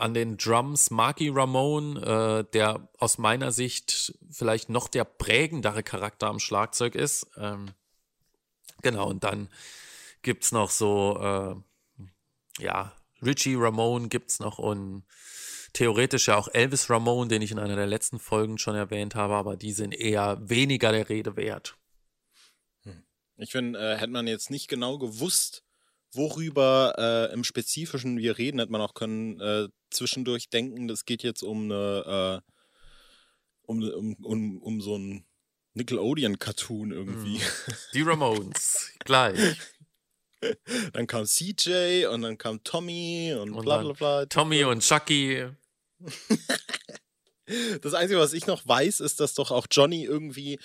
an 0.00 0.14
den 0.14 0.36
Drums 0.36 0.90
Marky 0.90 1.28
Ramone, 1.28 2.00
äh, 2.00 2.52
der 2.52 2.88
aus 2.98 3.18
meiner 3.18 3.52
Sicht 3.52 4.14
vielleicht 4.30 4.68
noch 4.68 4.88
der 4.88 5.04
prägendere 5.04 5.82
Charakter 5.82 6.28
am 6.28 6.38
Schlagzeug 6.38 6.94
ist. 6.94 7.26
Ähm, 7.36 7.66
genau, 8.82 9.08
und 9.08 9.24
dann 9.24 9.48
gibt 10.22 10.44
es 10.44 10.52
noch 10.52 10.70
so, 10.70 11.18
äh, 11.20 12.62
ja, 12.62 12.96
Richie 13.22 13.56
Ramone 13.56 14.08
gibt 14.08 14.30
es 14.30 14.40
noch 14.40 14.58
und 14.58 15.04
theoretisch 15.72 16.28
ja 16.28 16.36
auch 16.36 16.48
Elvis 16.48 16.88
Ramone, 16.88 17.28
den 17.28 17.42
ich 17.42 17.52
in 17.52 17.58
einer 17.58 17.76
der 17.76 17.86
letzten 17.86 18.18
Folgen 18.18 18.58
schon 18.58 18.74
erwähnt 18.74 19.14
habe, 19.14 19.34
aber 19.34 19.56
die 19.56 19.72
sind 19.72 19.94
eher 19.94 20.38
weniger 20.48 20.92
der 20.92 21.08
Rede 21.08 21.36
wert. 21.36 21.76
Hm. 22.84 23.04
Ich 23.36 23.52
finde, 23.52 23.78
äh, 23.78 23.96
hätte 23.96 24.12
man 24.12 24.26
jetzt 24.26 24.50
nicht 24.50 24.68
genau 24.68 24.98
gewusst, 24.98 25.65
worüber 26.16 26.94
äh, 26.98 27.32
im 27.32 27.44
Spezifischen 27.44 28.18
wir 28.18 28.38
reden, 28.38 28.58
hätte 28.58 28.72
man 28.72 28.80
auch 28.80 28.94
können 28.94 29.40
äh, 29.40 29.68
zwischendurch 29.90 30.48
denken, 30.50 30.88
das 30.88 31.04
geht 31.04 31.22
jetzt 31.22 31.42
um 31.42 31.64
eine, 31.64 32.42
äh, 32.44 32.52
um, 33.62 33.82
um, 33.82 34.14
um, 34.24 34.62
um 34.62 34.80
so 34.80 34.96
ein 34.96 35.24
Nickelodeon-Cartoon 35.74 36.92
irgendwie. 36.92 37.38
Mhm. 37.38 37.42
Die 37.94 38.02
Ramones, 38.02 38.92
gleich. 39.00 39.56
Dann 40.92 41.06
kam 41.06 41.24
CJ 41.24 42.06
und 42.06 42.22
dann 42.22 42.36
kam 42.36 42.62
Tommy 42.62 43.34
und, 43.34 43.54
und 43.54 43.64
bla 43.64 43.78
bla 43.78 43.92
bla. 43.94 44.26
Tommy 44.26 44.64
und 44.64 44.82
Chucky. 44.82 45.46
Das 47.80 47.94
Einzige, 47.94 48.20
was 48.20 48.32
ich 48.32 48.46
noch 48.46 48.66
weiß, 48.66 49.00
ist, 49.00 49.20
dass 49.20 49.34
doch 49.34 49.50
auch 49.50 49.66
Johnny 49.70 50.04
irgendwie 50.04 50.58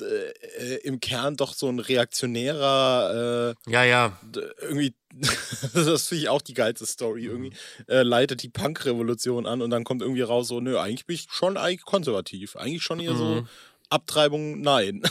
äh, 0.00 0.76
im 0.82 1.00
Kern 1.00 1.36
doch 1.36 1.52
so 1.54 1.68
ein 1.68 1.78
reaktionärer. 1.78 3.54
Äh, 3.66 3.70
ja, 3.70 3.84
ja. 3.84 4.20
Irgendwie, 4.62 4.94
das 5.74 6.08
finde 6.08 6.22
ich 6.22 6.28
auch 6.28 6.42
die 6.42 6.54
geilste 6.54 6.86
Story. 6.86 7.22
Mhm. 7.22 7.30
Irgendwie 7.30 7.52
äh, 7.88 8.02
leitet 8.02 8.42
die 8.42 8.48
Punk-Revolution 8.48 9.46
an 9.46 9.60
und 9.60 9.70
dann 9.70 9.84
kommt 9.84 10.02
irgendwie 10.02 10.22
raus, 10.22 10.48
so, 10.48 10.60
nö, 10.60 10.78
eigentlich 10.78 11.06
bin 11.06 11.14
ich 11.14 11.26
schon 11.30 11.56
eigentlich 11.56 11.84
konservativ. 11.84 12.56
Eigentlich 12.56 12.82
schon 12.82 12.98
hier 12.98 13.12
mhm. 13.12 13.18
so 13.18 13.46
Abtreibung, 13.90 14.60
nein. 14.60 15.02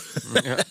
Ja. 0.44 0.58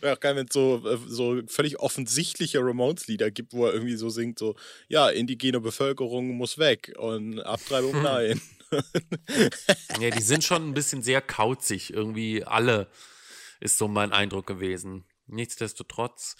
Wäre 0.00 0.14
auch 0.16 0.20
geil, 0.20 0.36
wenn 0.36 0.46
es 0.46 0.52
so, 0.52 0.82
äh, 0.88 0.98
so 1.06 1.40
völlig 1.46 1.78
offensichtliche 1.80 2.60
Ramones-Lieder 2.60 3.30
gibt, 3.30 3.52
wo 3.52 3.66
er 3.66 3.72
irgendwie 3.72 3.96
so 3.96 4.10
singt, 4.10 4.38
so, 4.38 4.54
ja, 4.88 5.08
indigene 5.08 5.60
Bevölkerung 5.60 6.36
muss 6.36 6.58
weg 6.58 6.94
und 6.98 7.40
Abtreibung, 7.40 8.02
nein. 8.02 8.40
ja, 10.00 10.10
die 10.10 10.22
sind 10.22 10.44
schon 10.44 10.68
ein 10.68 10.74
bisschen 10.74 11.02
sehr 11.02 11.20
kauzig, 11.20 11.92
irgendwie 11.92 12.44
alle, 12.44 12.88
ist 13.60 13.78
so 13.78 13.88
mein 13.88 14.12
Eindruck 14.12 14.46
gewesen. 14.46 15.04
Nichtsdestotrotz 15.26 16.36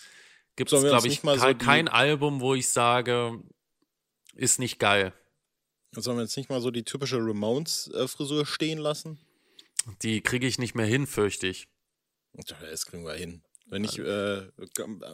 gibt 0.57 0.73
es, 0.73 0.81
glaube 0.83 1.09
ich, 1.09 1.23
kein, 1.23 1.39
so 1.39 1.55
kein 1.55 1.89
Album, 1.89 2.41
wo 2.41 2.55
ich 2.55 2.69
sage, 2.69 3.41
ist 4.35 4.59
nicht 4.59 4.79
geil. 4.79 5.13
Sollen 5.93 6.17
wir 6.17 6.23
jetzt 6.23 6.37
nicht 6.37 6.51
mal 6.51 6.61
so 6.61 6.71
die 6.71 6.83
typische 6.83 7.19
Ramones-Frisur 7.19 8.47
stehen 8.47 8.79
lassen? 8.79 9.19
Die 10.03 10.23
kriege 10.23 10.47
ich 10.47 10.59
nicht 10.59 10.75
mehr 10.75 10.87
hin, 10.87 11.07
fürchte 11.07 11.47
ich. 11.47 11.69
Das 12.35 12.87
kriegen 12.87 13.05
wir 13.05 13.15
hin. 13.15 13.43
Wenn 13.67 13.83
nicht, 13.83 13.99
äh, 13.99 14.43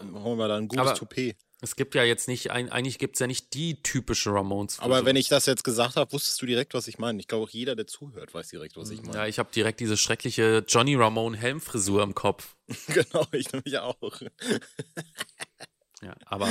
machen 0.05 0.39
wir 0.39 0.49
da 0.49 0.57
ein 0.57 0.69
gutes 0.69 0.99
Toupet. 0.99 1.37
Es 1.63 1.77
gibt 1.77 1.95
ja 1.95 2.05
jetzt 2.05 2.27
nicht, 2.27 2.51
eigentlich 2.51 2.99
gibt 2.99 3.17
es 3.17 3.21
ja 3.21 3.27
nicht 3.27 3.53
die 3.53 3.83
typische 3.83 4.33
Ramones. 4.33 4.79
-Frisur. 4.79 4.85
Aber 4.85 5.05
wenn 5.05 5.17
ich 5.17 5.29
das 5.29 5.45
jetzt 5.45 5.63
gesagt 5.63 5.97
habe, 5.97 6.11
wusstest 6.11 6.41
du 6.41 6.47
direkt, 6.47 6.73
was 6.73 6.89
ich 6.89 6.99
meine. 6.99 7.21
Ich 7.21 7.29
glaube 7.29 7.45
auch 7.45 7.51
jeder, 7.51 7.77
der 7.77 7.87
zuhört, 7.87 8.33
weiß 8.33 8.49
direkt, 8.49 8.79
was 8.79 8.89
ich 8.91 9.03
meine. 9.03 9.19
Ja, 9.19 9.27
ich 9.27 9.39
habe 9.39 9.51
direkt 9.53 9.81
diese 9.81 9.99
schreckliche 9.99 10.65
Johnny 10.67 10.95
Ramone 10.95 11.37
Helmfrisur 11.37 12.03
im 12.03 12.15
Kopf. 12.15 12.57
genau, 12.89 13.27
ich 13.33 13.53
nämlich 13.53 13.79
auch. 13.79 13.99
ja, 16.03 16.15
aber 16.25 16.49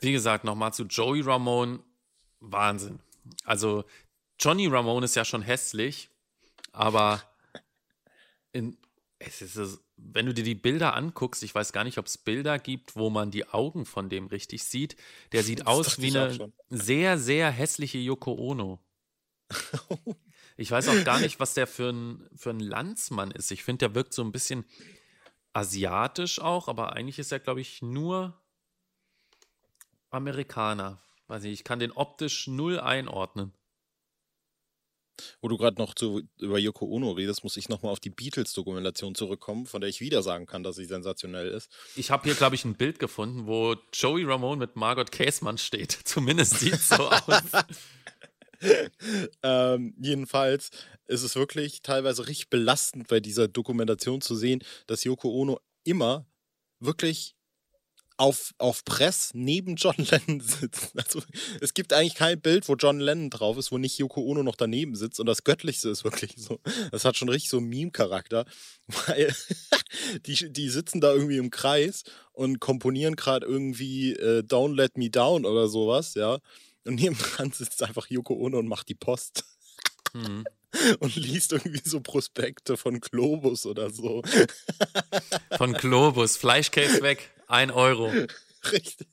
wie 0.00 0.12
gesagt, 0.12 0.44
nochmal 0.44 0.72
zu 0.72 0.84
Joey 0.84 1.20
Ramone. 1.20 1.80
Wahnsinn. 2.40 3.00
Also, 3.44 3.84
Johnny 4.38 4.68
Ramone 4.68 5.04
ist 5.04 5.16
ja 5.16 5.24
schon 5.24 5.42
hässlich, 5.42 6.08
aber 6.72 7.22
in, 8.52 8.78
es 9.18 9.40
ist 9.40 9.80
wenn 9.96 10.26
du 10.26 10.34
dir 10.34 10.44
die 10.44 10.54
Bilder 10.54 10.94
anguckst, 10.94 11.42
ich 11.42 11.54
weiß 11.54 11.72
gar 11.72 11.84
nicht, 11.84 11.98
ob 11.98 12.06
es 12.06 12.18
Bilder 12.18 12.58
gibt, 12.58 12.96
wo 12.96 13.08
man 13.10 13.30
die 13.30 13.48
Augen 13.48 13.86
von 13.86 14.10
dem 14.10 14.26
richtig 14.26 14.64
sieht. 14.64 14.96
Der 15.32 15.42
sieht 15.42 15.60
das 15.60 15.66
aus 15.66 16.00
wie 16.00 16.16
eine 16.16 16.52
sehr, 16.68 17.18
sehr 17.18 17.50
hässliche 17.50 17.98
Yoko 17.98 18.32
Ono. 18.34 18.80
Ich 20.58 20.70
weiß 20.70 20.88
auch 20.88 21.04
gar 21.04 21.20
nicht, 21.20 21.38
was 21.38 21.52
der 21.52 21.66
für 21.66 21.90
ein, 21.90 22.26
für 22.34 22.48
ein 22.48 22.60
Landsmann 22.60 23.30
ist. 23.30 23.50
Ich 23.50 23.62
finde, 23.62 23.80
der 23.80 23.94
wirkt 23.94 24.14
so 24.14 24.22
ein 24.22 24.32
bisschen 24.32 24.64
asiatisch 25.52 26.40
auch, 26.40 26.66
aber 26.68 26.94
eigentlich 26.94 27.18
ist 27.18 27.30
er, 27.30 27.40
glaube 27.40 27.60
ich, 27.60 27.82
nur 27.82 28.40
Amerikaner. 30.08 30.98
Weiß 31.26 31.42
nicht, 31.42 31.52
ich 31.52 31.64
kann 31.64 31.78
den 31.78 31.92
optisch 31.92 32.46
null 32.46 32.80
einordnen. 32.80 33.52
Wo 35.40 35.48
du 35.48 35.56
gerade 35.56 35.80
noch 35.80 35.94
zu, 35.94 36.22
über 36.38 36.58
Yoko 36.58 36.86
Ono 36.86 37.12
redest, 37.12 37.44
muss 37.44 37.56
ich 37.56 37.68
nochmal 37.68 37.92
auf 37.92 38.00
die 38.00 38.10
Beatles-Dokumentation 38.10 39.14
zurückkommen, 39.14 39.66
von 39.66 39.80
der 39.80 39.90
ich 39.90 40.00
wieder 40.00 40.22
sagen 40.22 40.46
kann, 40.46 40.62
dass 40.62 40.76
sie 40.76 40.84
sensationell 40.84 41.48
ist. 41.48 41.70
Ich 41.94 42.10
habe 42.10 42.24
hier, 42.24 42.34
glaube 42.34 42.54
ich, 42.54 42.64
ein 42.64 42.76
Bild 42.76 42.98
gefunden, 42.98 43.46
wo 43.46 43.76
Joey 43.92 44.24
Ramone 44.24 44.58
mit 44.58 44.76
Margot 44.76 45.10
Käßmann 45.10 45.58
steht. 45.58 45.92
Zumindest 46.04 46.58
sieht 46.58 46.74
es 46.74 46.88
so 46.88 47.08
aus. 47.08 47.64
ähm, 49.42 49.94
jedenfalls 50.00 50.70
ist 51.06 51.22
es 51.22 51.36
wirklich 51.36 51.82
teilweise 51.82 52.26
richtig 52.26 52.50
belastend 52.50 53.08
bei 53.08 53.20
dieser 53.20 53.48
Dokumentation 53.48 54.20
zu 54.20 54.34
sehen, 54.34 54.62
dass 54.86 55.04
Yoko 55.04 55.30
Ono 55.30 55.60
immer 55.84 56.26
wirklich 56.80 57.35
auf, 58.16 58.54
auf 58.58 58.84
Press 58.84 59.30
neben 59.34 59.76
John 59.76 59.94
Lennon 59.98 60.40
sitzt. 60.40 60.92
Also, 60.96 61.22
es 61.60 61.74
gibt 61.74 61.92
eigentlich 61.92 62.14
kein 62.14 62.40
Bild, 62.40 62.68
wo 62.68 62.74
John 62.74 63.00
Lennon 63.00 63.30
drauf 63.30 63.56
ist, 63.58 63.72
wo 63.72 63.78
nicht 63.78 63.98
Yoko 63.98 64.22
Ono 64.22 64.42
noch 64.42 64.56
daneben 64.56 64.96
sitzt. 64.96 65.20
Und 65.20 65.26
das 65.26 65.44
Göttlichste 65.44 65.90
ist 65.90 66.04
wirklich 66.04 66.34
so. 66.36 66.60
Das 66.90 67.04
hat 67.04 67.16
schon 67.16 67.28
richtig 67.28 67.50
so 67.50 67.58
einen 67.58 67.68
Meme-Charakter. 67.68 68.46
Weil 69.06 69.34
die, 70.26 70.52
die 70.52 70.68
sitzen 70.68 71.00
da 71.00 71.12
irgendwie 71.12 71.38
im 71.38 71.50
Kreis 71.50 72.04
und 72.32 72.60
komponieren 72.60 73.16
gerade 73.16 73.46
irgendwie 73.46 74.12
äh, 74.12 74.42
Don't 74.42 74.74
Let 74.74 74.96
Me 74.96 75.10
Down 75.10 75.44
oder 75.44 75.68
sowas, 75.68 76.14
ja. 76.14 76.38
Und 76.84 76.96
nebendran 76.96 77.52
sitzt 77.52 77.82
einfach 77.82 78.08
Yoko 78.08 78.34
Ono 78.34 78.58
und 78.58 78.68
macht 78.68 78.88
die 78.88 78.94
Post. 78.94 79.44
Mhm. 80.12 80.44
Und 81.00 81.16
liest 81.16 81.52
irgendwie 81.52 81.80
so 81.82 82.00
Prospekte 82.00 82.76
von 82.76 83.00
Globus 83.00 83.64
oder 83.64 83.88
so. 83.88 84.22
Von 85.56 85.72
Globus. 85.72 86.36
Fleischcase 86.36 87.02
weg. 87.02 87.30
Ein 87.46 87.70
Euro. 87.70 88.12
Richtig. 88.72 89.06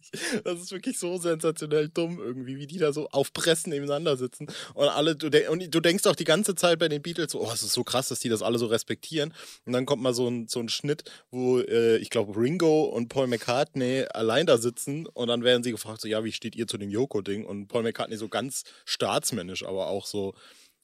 Das 0.44 0.60
ist 0.60 0.72
wirklich 0.72 0.98
so 0.98 1.18
sensationell 1.18 1.90
dumm 1.90 2.20
irgendwie, 2.20 2.58
wie 2.58 2.68
die 2.68 2.78
da 2.78 2.94
so 2.94 3.08
auf 3.10 3.34
Pressen 3.34 3.72
nebeneinander 3.72 4.18
sitzen. 4.18 4.48
Und 4.74 4.88
alle, 4.88 5.16
du, 5.16 5.30
de 5.30 5.48
und 5.48 5.74
du 5.74 5.80
denkst 5.80 6.06
auch 6.06 6.16
die 6.16 6.24
ganze 6.24 6.56
Zeit 6.56 6.80
bei 6.80 6.88
den 6.88 7.02
Beatles 7.02 7.32
so, 7.32 7.42
oh, 7.42 7.52
es 7.54 7.64
ist 7.64 7.74
so 7.74 7.84
krass, 7.84 8.08
dass 8.10 8.20
die 8.20 8.30
das 8.30 8.42
alle 8.42 8.58
so 8.58 8.68
respektieren. 8.68 9.34
Und 9.66 9.74
dann 9.74 9.86
kommt 9.86 10.02
mal 10.02 10.14
so 10.14 10.28
ein, 10.28 10.48
so 10.48 10.60
ein 10.60 10.70
Schnitt, 10.70 11.04
wo 11.30 11.60
äh, 11.60 11.98
ich 11.98 12.10
glaube 12.10 12.40
Ringo 12.40 12.86
und 12.86 13.10
Paul 13.10 13.28
McCartney 13.28 14.06
allein 14.14 14.46
da 14.46 14.58
sitzen 14.58 15.06
und 15.08 15.28
dann 15.28 15.44
werden 15.44 15.64
sie 15.64 15.72
gefragt, 15.72 16.02
so, 16.02 16.08
ja, 16.08 16.24
wie 16.24 16.32
steht 16.32 16.56
ihr 16.56 16.68
zu 16.68 16.78
dem 16.78 16.90
Yoko-Ding? 16.90 17.46
Und 17.46 17.68
Paul 17.68 17.84
McCartney 17.84 18.18
so 18.18 18.30
ganz 18.30 18.64
staatsmännisch, 18.86 19.64
aber 19.64 19.88
auch 19.88 20.06
so, 20.06 20.34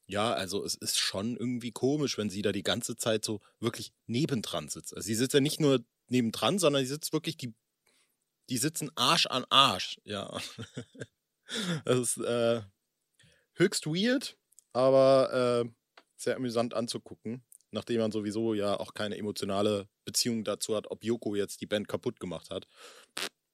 ja, 0.08 0.34
also 0.34 0.64
es 0.66 0.76
ist 0.76 0.98
schon 0.98 1.38
irgendwie 1.38 1.72
komisch, 1.72 2.18
wenn 2.18 2.30
sie 2.30 2.42
da 2.42 2.52
die 2.52 2.64
ganze 2.64 2.96
Zeit 2.98 3.24
so 3.24 3.42
wirklich 3.60 3.92
nebendran 4.08 4.68
sitzt. 4.68 4.96
Also 4.96 5.06
sie 5.06 5.16
sitzt 5.16 5.36
ja 5.36 5.40
nicht 5.40 5.60
nur 5.60 5.84
nebendran, 6.12 6.60
sondern 6.60 6.84
sie 6.84 6.90
sitzt 6.90 7.14
wirklich 7.14 7.38
die 7.38 7.54
die 8.50 8.58
sitzen 8.58 8.90
Arsch 8.96 9.28
an 9.28 9.46
Arsch, 9.50 10.00
ja. 10.04 10.36
das 11.86 12.00
ist 12.00 12.18
äh, 12.18 12.62
höchst 13.54 13.86
weird, 13.86 14.38
aber 14.74 15.64
äh, 15.66 15.70
sehr 16.16 16.36
amüsant 16.36 16.74
anzugucken, 16.74 17.44
nachdem 17.72 18.02
man 18.02 18.12
sowieso 18.12 18.54
ja 18.54 18.80
auch 18.80 18.94
keine 18.94 19.18
emotionale 19.18 19.88
Beziehung 20.04 20.44
dazu 20.44 20.76
hat, 20.76 20.90
ob 20.90 21.04
Yoko 21.04 21.36
jetzt 21.36 21.62
die 21.62 21.68
Band 21.68 21.88
kaputt 21.88 22.20
gemacht 22.20 22.50
hat. 22.50 22.68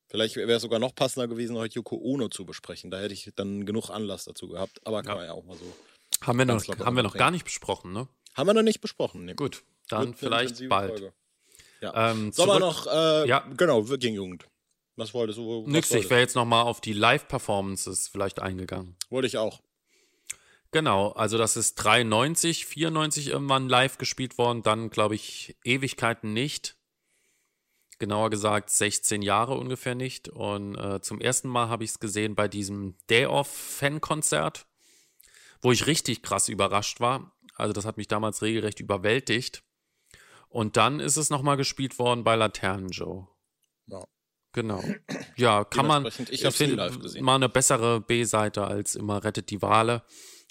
Vielleicht 0.08 0.36
wäre 0.38 0.52
es 0.54 0.62
sogar 0.62 0.80
noch 0.80 0.96
passender 0.96 1.28
gewesen, 1.28 1.58
heute 1.58 1.76
Yoko 1.76 1.98
Ono 1.98 2.30
zu 2.30 2.46
besprechen. 2.46 2.90
Da 2.90 3.00
hätte 3.00 3.14
ich 3.14 3.32
dann 3.36 3.66
genug 3.66 3.90
Anlass 3.90 4.24
dazu 4.24 4.48
gehabt. 4.48 4.80
Aber 4.86 5.02
kann 5.02 5.14
ja. 5.14 5.18
man 5.18 5.26
ja 5.26 5.34
auch 5.34 5.44
mal 5.44 5.58
so. 5.58 5.76
Haben 6.22 6.38
wir 6.38 6.46
noch, 6.46 6.64
haben 6.64 6.96
wir 6.96 7.04
noch 7.04 7.18
gar 7.18 7.32
nicht 7.32 7.44
besprochen, 7.44 7.92
ne? 7.92 8.08
Haben 8.36 8.48
wir 8.48 8.54
noch 8.54 8.62
nicht 8.62 8.82
besprochen. 8.82 9.26
Nee. 9.26 9.34
Gut, 9.34 9.64
dann 9.90 10.10
Wird 10.10 10.20
vielleicht 10.20 10.70
bald. 10.70 10.92
Folge. 10.92 11.14
Ja. 11.82 12.12
Ähm, 12.12 12.32
Sommer 12.32 12.60
noch, 12.60 12.88
äh, 12.88 13.28
ja. 13.28 13.40
genau, 13.56 13.82
Jugend. 13.82 14.48
Was 14.96 15.14
wolltest 15.14 15.38
du? 15.38 15.64
Was 15.64 15.68
Nix, 15.68 15.92
wolltest? 15.92 16.06
ich 16.06 16.10
wäre 16.10 16.22
jetzt 16.22 16.36
nochmal 16.36 16.64
auf 16.64 16.80
die 16.80 16.94
Live-Performances 16.94 18.08
vielleicht 18.08 18.42
eingegangen. 18.42 18.96
Wollte 19.10 19.28
ich 19.28 19.38
auch. 19.38 19.62
Genau, 20.72 21.12
also 21.12 21.38
das 21.38 21.56
ist 21.56 21.76
93, 21.76 22.66
94 22.66 23.30
irgendwann 23.30 23.70
live 23.70 23.98
gespielt 23.98 24.38
worden, 24.38 24.62
dann 24.62 24.90
glaube 24.90 25.16
ich 25.16 25.56
Ewigkeiten 25.64 26.34
nicht. 26.34 26.76
Genauer 27.98 28.30
gesagt 28.30 28.70
16 28.70 29.22
Jahre 29.22 29.54
ungefähr 29.54 29.96
nicht. 29.96 30.28
Und 30.28 30.76
äh, 30.76 31.00
zum 31.02 31.22
ersten 31.22 31.48
Mal 31.48 31.70
habe 31.70 31.86
ich 31.86 31.92
es 31.92 32.00
gesehen 32.00 32.36
bei 32.36 32.50
diesem 32.50 32.98
Day-Off-Fan-Konzert, 33.10 34.68
wo 35.62 35.72
ich 35.72 35.88
richtig 35.88 36.22
krass 36.22 36.50
überrascht 36.50 37.00
war. 37.00 37.32
Also 37.56 37.72
das 37.72 37.86
hat 37.86 37.96
mich 37.96 38.10
damals 38.10 38.42
regelrecht 38.42 38.82
überwältigt. 38.82 39.64
Und 40.50 40.78
dann 40.78 41.00
ist 41.00 41.18
es 41.18 41.30
nochmal 41.30 41.58
gespielt 41.58 42.00
worden 42.00 42.24
bei 42.24 42.36
Laternen 42.36 42.90
Joe. 42.90 43.28
Ja. 43.88 44.04
Genau. 44.54 44.82
Ja, 45.36 45.66
kann 45.66 45.86
man. 45.86 46.06
Ich, 46.06 46.46
ich 46.46 46.56
finde 46.56 46.90
mal 47.20 47.36
eine 47.36 47.50
bessere 47.50 48.00
B-Seite 48.00 48.66
als 48.66 48.96
immer 48.96 49.24
rettet 49.24 49.50
die 49.50 49.62
Wale. 49.62 50.04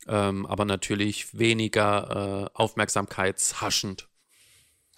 Ähm, 0.07 0.45
aber 0.45 0.67
natürlich 0.67 1.39
weniger 1.39 2.51
äh, 2.55 2.59
aufmerksamkeitshaschend. 2.59 4.09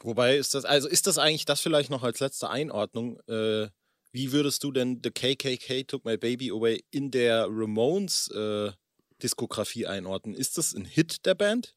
Wobei 0.03 0.37
ist 0.37 0.55
das, 0.55 0.65
also 0.65 0.89
ist 0.89 1.07
das 1.07 1.19
eigentlich 1.19 1.45
das 1.45 1.61
vielleicht 1.61 1.91
noch 1.91 2.03
als 2.03 2.21
letzte 2.21 2.51
Einordnung? 2.51 3.21
Äh, 3.29 3.69
wie 4.13 4.33
würdest 4.33 4.65
du 4.65 4.73
denn 4.73 5.01
The 5.03 5.11
KKK 5.11 5.85
Took 5.85 6.05
My 6.05 6.17
Baby 6.17 6.51
Away 6.51 6.85
in 6.91 7.11
der 7.11 7.47
Ramones 7.49 8.29
äh, 8.31 8.73
Diskografie 9.23 9.87
einordnen? 9.87 10.35
Ist 10.35 10.59
das 10.59 10.75
ein 10.75 10.85
Hit 10.85 11.25
der 11.27 11.35
Band? 11.35 11.77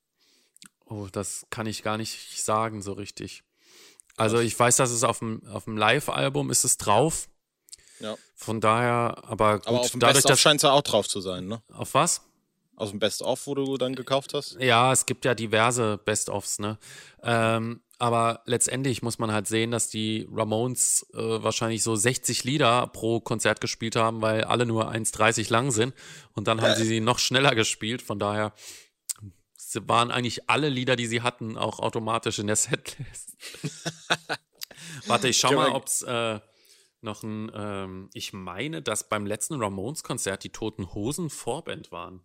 Oh, 0.89 1.07
das 1.11 1.45
kann 1.49 1.67
ich 1.67 1.83
gar 1.83 1.97
nicht 1.97 2.43
sagen 2.43 2.81
so 2.81 2.93
richtig. 2.93 3.43
Also 4.17 4.39
ich 4.39 4.59
weiß, 4.59 4.75
dass 4.75 4.91
es 4.91 5.03
auf 5.03 5.19
dem, 5.19 5.41
auf 5.47 5.65
dem 5.65 5.77
Live-Album 5.77 6.49
ist 6.49 6.65
es 6.65 6.77
drauf. 6.77 7.29
Ja. 7.99 8.15
Von 8.35 8.59
daher, 8.59 9.23
aber 9.25 9.59
gut, 9.59 9.67
aber 9.67 9.79
auf 9.81 9.91
dem 9.91 9.99
dadurch, 9.99 10.23
Best-of 10.23 10.39
scheint 10.39 10.57
es 10.57 10.63
ja 10.63 10.71
auch 10.71 10.81
drauf 10.81 11.07
zu 11.07 11.21
sein, 11.21 11.47
ne? 11.47 11.61
Auf 11.71 11.93
was? 11.93 12.21
Aus 12.75 12.89
dem 12.89 12.99
Best-of, 12.99 13.45
wo 13.45 13.55
du 13.55 13.77
dann 13.77 13.93
gekauft 13.93 14.33
hast? 14.33 14.57
Ja, 14.59 14.91
es 14.91 15.05
gibt 15.05 15.25
ja 15.25 15.35
diverse 15.35 15.97
Best-ofs, 15.97 16.59
ne? 16.59 16.79
Ähm, 17.23 17.81
aber 17.97 18.41
letztendlich 18.45 19.01
muss 19.01 19.19
man 19.19 19.31
halt 19.31 19.47
sehen, 19.47 19.71
dass 19.71 19.89
die 19.89 20.27
Ramones 20.31 21.05
äh, 21.13 21.17
wahrscheinlich 21.17 21.83
so 21.83 21.97
60 21.97 22.45
Lieder 22.45 22.87
pro 22.87 23.19
Konzert 23.19 23.59
gespielt 23.59 23.97
haben, 23.97 24.21
weil 24.21 24.45
alle 24.45 24.65
nur 24.65 24.89
1,30 24.89 25.51
lang 25.51 25.71
sind. 25.71 25.93
Und 26.33 26.47
dann 26.47 26.61
haben 26.61 26.75
sie 26.75 26.85
sie 26.85 27.01
noch 27.01 27.19
schneller 27.19 27.55
gespielt. 27.55 28.01
Von 28.01 28.17
daher 28.17 28.53
waren 29.75 30.11
eigentlich 30.11 30.49
alle 30.49 30.69
Lieder, 30.69 30.95
die 30.95 31.07
sie 31.07 31.21
hatten, 31.21 31.57
auch 31.57 31.79
automatisch 31.79 32.39
in 32.39 32.47
der 32.47 32.55
Setlist. 32.55 33.37
Warte, 35.07 35.27
ich 35.27 35.37
schau 35.37 35.53
mal, 35.53 35.69
ob 35.69 35.87
es 35.87 36.01
äh, 36.01 36.39
noch 37.01 37.23
ein. 37.23 37.51
Ähm, 37.53 38.09
ich 38.13 38.33
meine, 38.33 38.81
dass 38.81 39.09
beim 39.09 39.25
letzten 39.25 39.55
Ramones-Konzert 39.55 40.43
die 40.43 40.51
Toten 40.51 40.93
Hosen 40.93 41.29
Vorband 41.29 41.91
waren. 41.91 42.21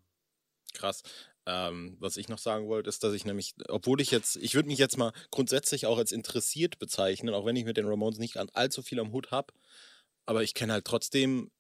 Krass. 0.73 1.03
Ähm, 1.47 1.97
was 2.01 2.17
ich 2.17 2.29
noch 2.29 2.39
sagen 2.39 2.69
wollte, 2.69 2.89
ist, 2.89 3.05
dass 3.05 3.13
ich 3.13 3.27
nämlich, 3.27 3.55
obwohl 3.69 4.01
ich 4.01 4.11
jetzt, 4.11 4.37
ich 4.37 4.55
würde 4.55 4.69
mich 4.69 4.79
jetzt 4.79 4.97
mal 4.97 5.13
grundsätzlich 5.31 5.87
auch 5.87 5.99
als 5.99 6.11
interessiert 6.11 6.79
bezeichnen, 6.79 7.35
auch 7.35 7.45
wenn 7.45 7.57
ich 7.57 7.67
mit 7.67 7.77
den 7.77 7.87
Ramones 7.87 8.19
nicht 8.19 8.39
allzu 8.39 8.83
viel 8.83 8.99
am 8.99 9.13
Hut 9.13 9.31
habe, 9.31 9.53
aber 10.25 10.43
ich 10.43 10.55
kenne 10.55 10.73
halt 10.73 10.87
trotzdem 10.87 11.51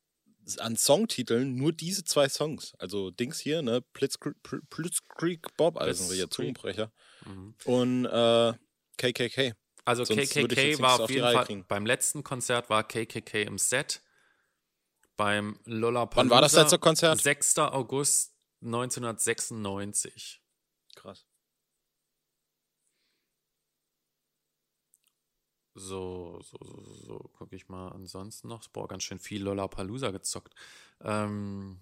an 0.59 0.77
Songtiteln 0.77 1.55
nur 1.55 1.73
diese 1.73 2.05
zwei 2.05 2.29
Songs. 2.29 2.75
Also 2.79 3.11
Dings 3.11 3.39
hier, 3.41 3.63
ne? 3.63 3.83
Blitzkrieg, 3.93 4.35
Blitzkrieg 4.71 5.57
Bob, 5.57 5.79
also 5.79 6.13
hier 6.13 6.31
Zungenbrecher. 6.31 6.93
Mhm. 7.27 7.55
Und 7.65 8.05
äh, 8.07 8.53
KKK. 8.97 9.55
Also 9.85 10.05
Sonst 10.05 10.33
KKK 10.33 10.79
war 10.81 11.01
auf 11.01 11.11
jeden 11.11 11.23
Fall, 11.23 11.45
kriegen. 11.45 11.65
beim 11.69 11.85
letzten 11.85 12.23
Konzert 12.23 12.71
war 12.71 12.85
KKK 12.85 13.43
im 13.43 13.59
Set. 13.59 14.03
Beim 15.17 15.61
Lollapalooza. 15.65 16.17
Wann 16.17 16.31
war 16.31 16.41
das 16.41 16.55
letzte 16.55 16.79
Konzert? 16.79 17.21
6. 17.21 17.59
August 17.59 18.35
1996. 18.63 20.41
Krass. 20.97 21.27
So, 25.75 26.41
so, 26.43 26.57
so, 26.63 26.95
so, 26.95 27.19
gucke 27.37 27.57
ich 27.57 27.69
mal 27.69 27.89
ansonsten 27.89 28.47
noch. 28.49 28.67
Boah, 28.69 28.87
ganz 28.87 29.03
schön 29.03 29.19
viel 29.19 29.43
Lollapalooza 29.43 30.13
gezockt. 30.13 30.55
Ähm, 31.01 31.81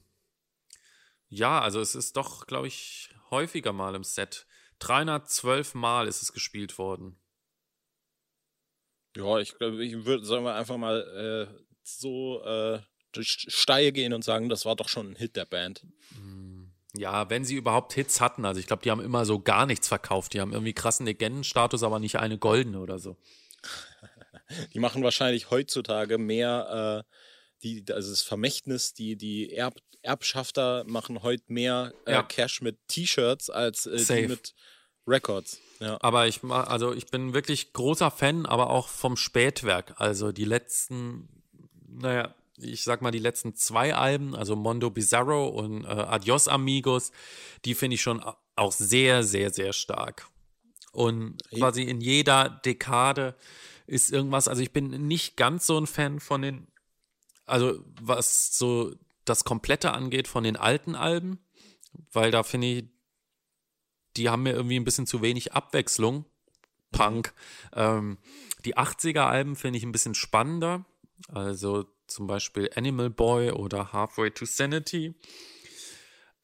ja, 1.28 1.60
also 1.60 1.80
es 1.80 1.94
ist 1.94 2.16
doch, 2.16 2.46
glaube 2.46 2.68
ich, 2.68 3.10
häufiger 3.30 3.72
mal 3.72 3.94
im 3.94 4.04
Set. 4.04 4.46
312 4.78 5.74
Mal 5.74 6.08
ist 6.08 6.22
es 6.22 6.32
gespielt 6.32 6.78
worden. 6.78 7.16
Ja, 9.16 9.38
ich 9.38 9.56
glaube, 9.58 9.84
ich 9.84 10.04
würde, 10.06 10.24
sagen 10.24 10.44
wir 10.44 10.54
einfach 10.54 10.78
mal 10.78 11.50
äh, 11.50 11.62
so 11.82 12.42
äh, 12.44 12.80
steil 13.20 13.92
gehen 13.92 14.14
und 14.14 14.24
sagen, 14.24 14.48
das 14.48 14.64
war 14.64 14.74
doch 14.74 14.88
schon 14.88 15.10
ein 15.10 15.16
Hit 15.16 15.36
der 15.36 15.44
Band. 15.44 15.86
Hm, 16.14 16.72
ja, 16.96 17.28
wenn 17.28 17.44
sie 17.44 17.56
überhaupt 17.56 17.92
Hits 17.92 18.22
hatten. 18.22 18.46
Also 18.46 18.58
ich 18.58 18.66
glaube, 18.66 18.82
die 18.82 18.90
haben 18.90 19.00
immer 19.00 19.26
so 19.26 19.38
gar 19.38 19.66
nichts 19.66 19.86
verkauft. 19.86 20.32
Die 20.32 20.40
haben 20.40 20.52
irgendwie 20.52 20.72
krassen 20.72 21.04
Legendenstatus, 21.04 21.82
aber 21.82 21.98
nicht 21.98 22.16
eine 22.18 22.38
goldene 22.38 22.80
oder 22.80 22.98
so. 22.98 23.18
Die 24.74 24.78
machen 24.78 25.02
wahrscheinlich 25.02 25.50
heutzutage 25.50 26.18
mehr, 26.18 27.04
äh, 27.04 27.14
die, 27.62 27.84
also 27.92 28.10
das 28.10 28.22
Vermächtnis, 28.22 28.92
die, 28.94 29.16
die 29.16 29.52
Erb, 29.52 29.78
Erbschafter 30.02 30.84
machen 30.86 31.22
heute 31.22 31.44
mehr 31.48 31.92
äh, 32.06 32.12
ja. 32.12 32.22
Cash 32.22 32.60
mit 32.60 32.76
T-Shirts 32.88 33.50
als 33.50 33.86
äh, 33.86 34.04
die 34.04 34.28
mit 34.28 34.54
Records. 35.06 35.58
Ja. 35.80 35.98
Aber 36.00 36.26
ich 36.26 36.42
also 36.44 36.92
ich 36.92 37.06
bin 37.06 37.34
wirklich 37.34 37.72
großer 37.72 38.10
Fan, 38.10 38.46
aber 38.46 38.70
auch 38.70 38.88
vom 38.88 39.16
Spätwerk. 39.16 39.94
Also 39.98 40.32
die 40.32 40.44
letzten, 40.44 41.28
naja, 41.88 42.34
ich 42.56 42.84
sag 42.84 43.02
mal, 43.02 43.10
die 43.10 43.18
letzten 43.18 43.54
zwei 43.54 43.94
Alben, 43.94 44.36
also 44.36 44.56
Mondo 44.56 44.90
Bizarro 44.90 45.48
und 45.48 45.84
äh, 45.84 45.88
Adios 45.88 46.48
Amigos, 46.48 47.10
die 47.64 47.74
finde 47.74 47.94
ich 47.94 48.02
schon 48.02 48.22
auch 48.54 48.72
sehr, 48.72 49.22
sehr, 49.22 49.50
sehr 49.50 49.72
stark. 49.72 50.28
Und 50.92 51.42
quasi 51.50 51.82
in 51.82 52.00
jeder 52.00 52.60
Dekade 52.64 53.34
ist 53.86 54.12
irgendwas, 54.12 54.46
also 54.46 54.62
ich 54.62 54.72
bin 54.72 55.06
nicht 55.06 55.36
ganz 55.36 55.66
so 55.66 55.78
ein 55.78 55.86
Fan 55.86 56.20
von 56.20 56.42
den, 56.42 56.66
also 57.46 57.82
was 58.00 58.56
so 58.56 58.94
das 59.24 59.44
Komplette 59.44 59.92
angeht, 59.92 60.28
von 60.28 60.44
den 60.44 60.56
alten 60.56 60.94
Alben, 60.94 61.38
weil 62.12 62.30
da 62.30 62.42
finde 62.42 62.66
ich, 62.66 62.84
die 64.16 64.28
haben 64.28 64.42
mir 64.42 64.52
irgendwie 64.52 64.76
ein 64.76 64.84
bisschen 64.84 65.06
zu 65.06 65.22
wenig 65.22 65.54
Abwechslung. 65.54 66.26
Punk. 66.92 67.32
Ähm, 67.74 68.18
die 68.64 68.76
80er-Alben 68.76 69.56
finde 69.56 69.78
ich 69.78 69.84
ein 69.84 69.92
bisschen 69.92 70.14
spannender. 70.14 70.84
Also 71.28 71.86
zum 72.06 72.26
Beispiel 72.26 72.70
Animal 72.74 73.10
Boy 73.10 73.50
oder 73.50 73.92
Halfway 73.92 74.30
to 74.30 74.44
Sanity. 74.44 75.14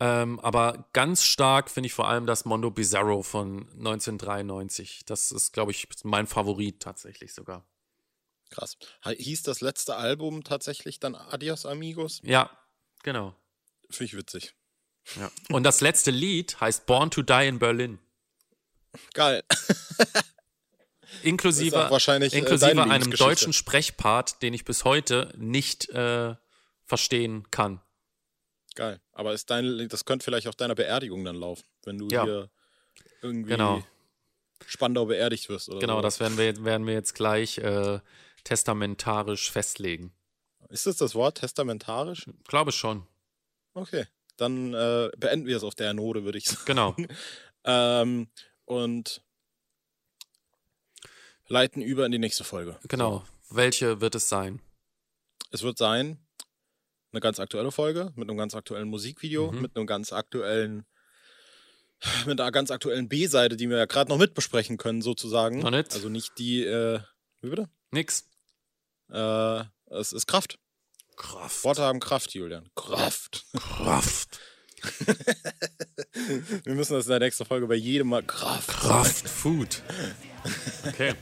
Ähm, 0.00 0.38
aber 0.40 0.88
ganz 0.92 1.24
stark 1.24 1.70
finde 1.70 1.88
ich 1.88 1.92
vor 1.92 2.08
allem 2.08 2.26
das 2.26 2.44
Mondo 2.44 2.70
Bizarro 2.70 3.22
von 3.22 3.68
1993. 3.72 5.02
Das 5.06 5.32
ist, 5.32 5.52
glaube 5.52 5.72
ich, 5.72 5.88
mein 6.04 6.26
Favorit 6.26 6.80
tatsächlich 6.80 7.34
sogar. 7.34 7.66
Krass. 8.50 8.78
Hieß 9.04 9.42
das 9.42 9.60
letzte 9.60 9.96
Album 9.96 10.44
tatsächlich 10.44 11.00
dann 11.00 11.14
Adios 11.14 11.66
Amigos? 11.66 12.20
Ja, 12.22 12.50
genau. 13.02 13.34
Finde 13.90 14.04
ich 14.04 14.16
witzig. 14.16 14.54
Ja. 15.16 15.30
Und 15.50 15.64
das 15.64 15.80
letzte 15.80 16.10
Lied 16.10 16.60
heißt 16.60 16.86
Born 16.86 17.10
to 17.10 17.22
Die 17.22 17.48
in 17.48 17.58
Berlin. 17.58 17.98
Geil. 19.14 19.42
Inklusive, 21.22 21.90
wahrscheinlich, 21.90 22.34
äh, 22.34 22.38
inklusive 22.38 22.82
einem 22.82 23.10
deutschen 23.10 23.52
Sprechpart, 23.52 24.42
den 24.42 24.54
ich 24.54 24.64
bis 24.64 24.84
heute 24.84 25.32
nicht 25.36 25.88
äh, 25.88 26.36
verstehen 26.84 27.50
kann. 27.50 27.80
Geil. 28.78 29.00
Aber 29.10 29.32
ist 29.34 29.50
dein, 29.50 29.88
das 29.88 30.04
könnte 30.04 30.22
vielleicht 30.24 30.46
auf 30.46 30.54
deiner 30.54 30.76
Beerdigung 30.76 31.24
dann 31.24 31.34
laufen, 31.34 31.64
wenn 31.84 31.98
du 31.98 32.06
Ja. 32.12 32.22
hier 32.22 32.48
irgendwie 33.22 33.50
Genau. 33.50 33.82
Spandau 34.66 35.06
beerdigt 35.06 35.48
wirst 35.48 35.68
oder 35.68 35.80
Genau, 35.80 35.96
so. 35.96 36.02
das 36.02 36.20
werden 36.20 36.38
wir, 36.38 36.64
werden 36.64 36.86
wir 36.86 36.94
jetzt 36.94 37.14
gleich 37.16 37.58
äh, 37.58 37.98
testamentarisch 38.44 39.50
festlegen. 39.50 40.12
Ist 40.68 40.86
das 40.86 40.96
das 40.96 41.16
Wort 41.16 41.38
testamentarisch? 41.38 42.26
Glaube 42.46 42.70
schon. 42.70 43.04
Okay. 43.74 44.06
Dann 44.36 44.74
äh, 44.74 45.10
beenden 45.16 45.46
wir 45.48 45.56
es 45.56 45.64
auf 45.64 45.74
der 45.74 45.92
Note, 45.92 46.22
würde 46.22 46.38
ich 46.38 46.44
sagen. 46.46 46.62
Genau. 46.64 46.94
Ähm, 47.64 48.30
und 48.64 49.20
leiten 51.48 51.82
über 51.82 52.06
in 52.06 52.12
die 52.12 52.18
nächste 52.20 52.44
Folge. 52.44 52.78
Genau. 52.86 53.24
Welche 53.50 54.00
wird 54.00 54.14
es 54.14 54.28
sein? 54.28 54.62
Es 55.50 55.62
wird 55.64 55.76
sein 55.76 56.18
eine 57.12 57.20
ganz 57.20 57.40
aktuelle 57.40 57.70
Folge 57.72 58.12
mit 58.16 58.28
einem 58.28 58.38
ganz 58.38 58.54
aktuellen 58.54 58.88
Musikvideo, 58.88 59.50
Mhm. 59.52 59.62
mit 59.62 59.76
einem 59.76 59.86
ganz 59.86 60.12
aktuellen, 60.12 60.84
mit 62.26 62.40
einer 62.40 62.52
ganz 62.52 62.70
aktuellen 62.70 63.08
B-Seite, 63.08 63.56
die 63.56 63.68
wir 63.70 63.76
ja 63.78 63.86
gerade 63.86 64.10
noch 64.10 64.18
mitbesprechen 64.18 64.76
können, 64.76 65.02
sozusagen. 65.02 65.60
Noch 65.60 65.70
nicht. 65.70 65.92
Also 65.94 66.08
nicht 66.08 66.38
die, 66.38 66.64
äh, 66.64 67.00
wie 67.40 67.50
bitte? 67.50 67.68
Nix. 67.90 68.24
Äh, 69.10 69.64
es 69.90 70.12
ist 70.12 70.26
Kraft. 70.26 70.58
Kraft. 71.16 71.64
Worte 71.64 71.82
haben 71.82 71.98
Kraft, 72.00 72.34
Julian. 72.34 72.68
Kraft. 72.76 73.44
Kraft. 73.58 74.38
Wir 76.64 76.74
müssen 76.74 76.92
das 76.92 77.06
in 77.06 77.10
der 77.10 77.18
nächsten 77.18 77.44
Folge 77.44 77.66
bei 77.66 77.74
jedem 77.74 78.08
Mal 78.08 78.22
Kraft. 78.22 78.68
Kraft. 78.68 79.28
Food. 79.28 79.82
Okay. 80.86 81.14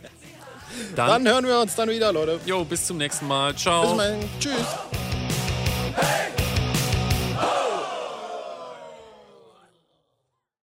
Dann 0.95 1.25
Dann, 1.25 1.29
hören 1.29 1.47
wir 1.47 1.59
uns 1.61 1.75
dann 1.75 1.89
wieder, 1.89 2.13
Leute. 2.13 2.39
jo, 2.45 2.63
bis 2.65 2.87
zum 2.87 2.99
nächsten 2.99 3.27
Mal. 3.27 3.57
Ciao. 3.57 3.87
Bis 3.89 3.97
mal. 3.97 4.21
Tschüss. 4.41 5.06
Hey! 5.97 6.33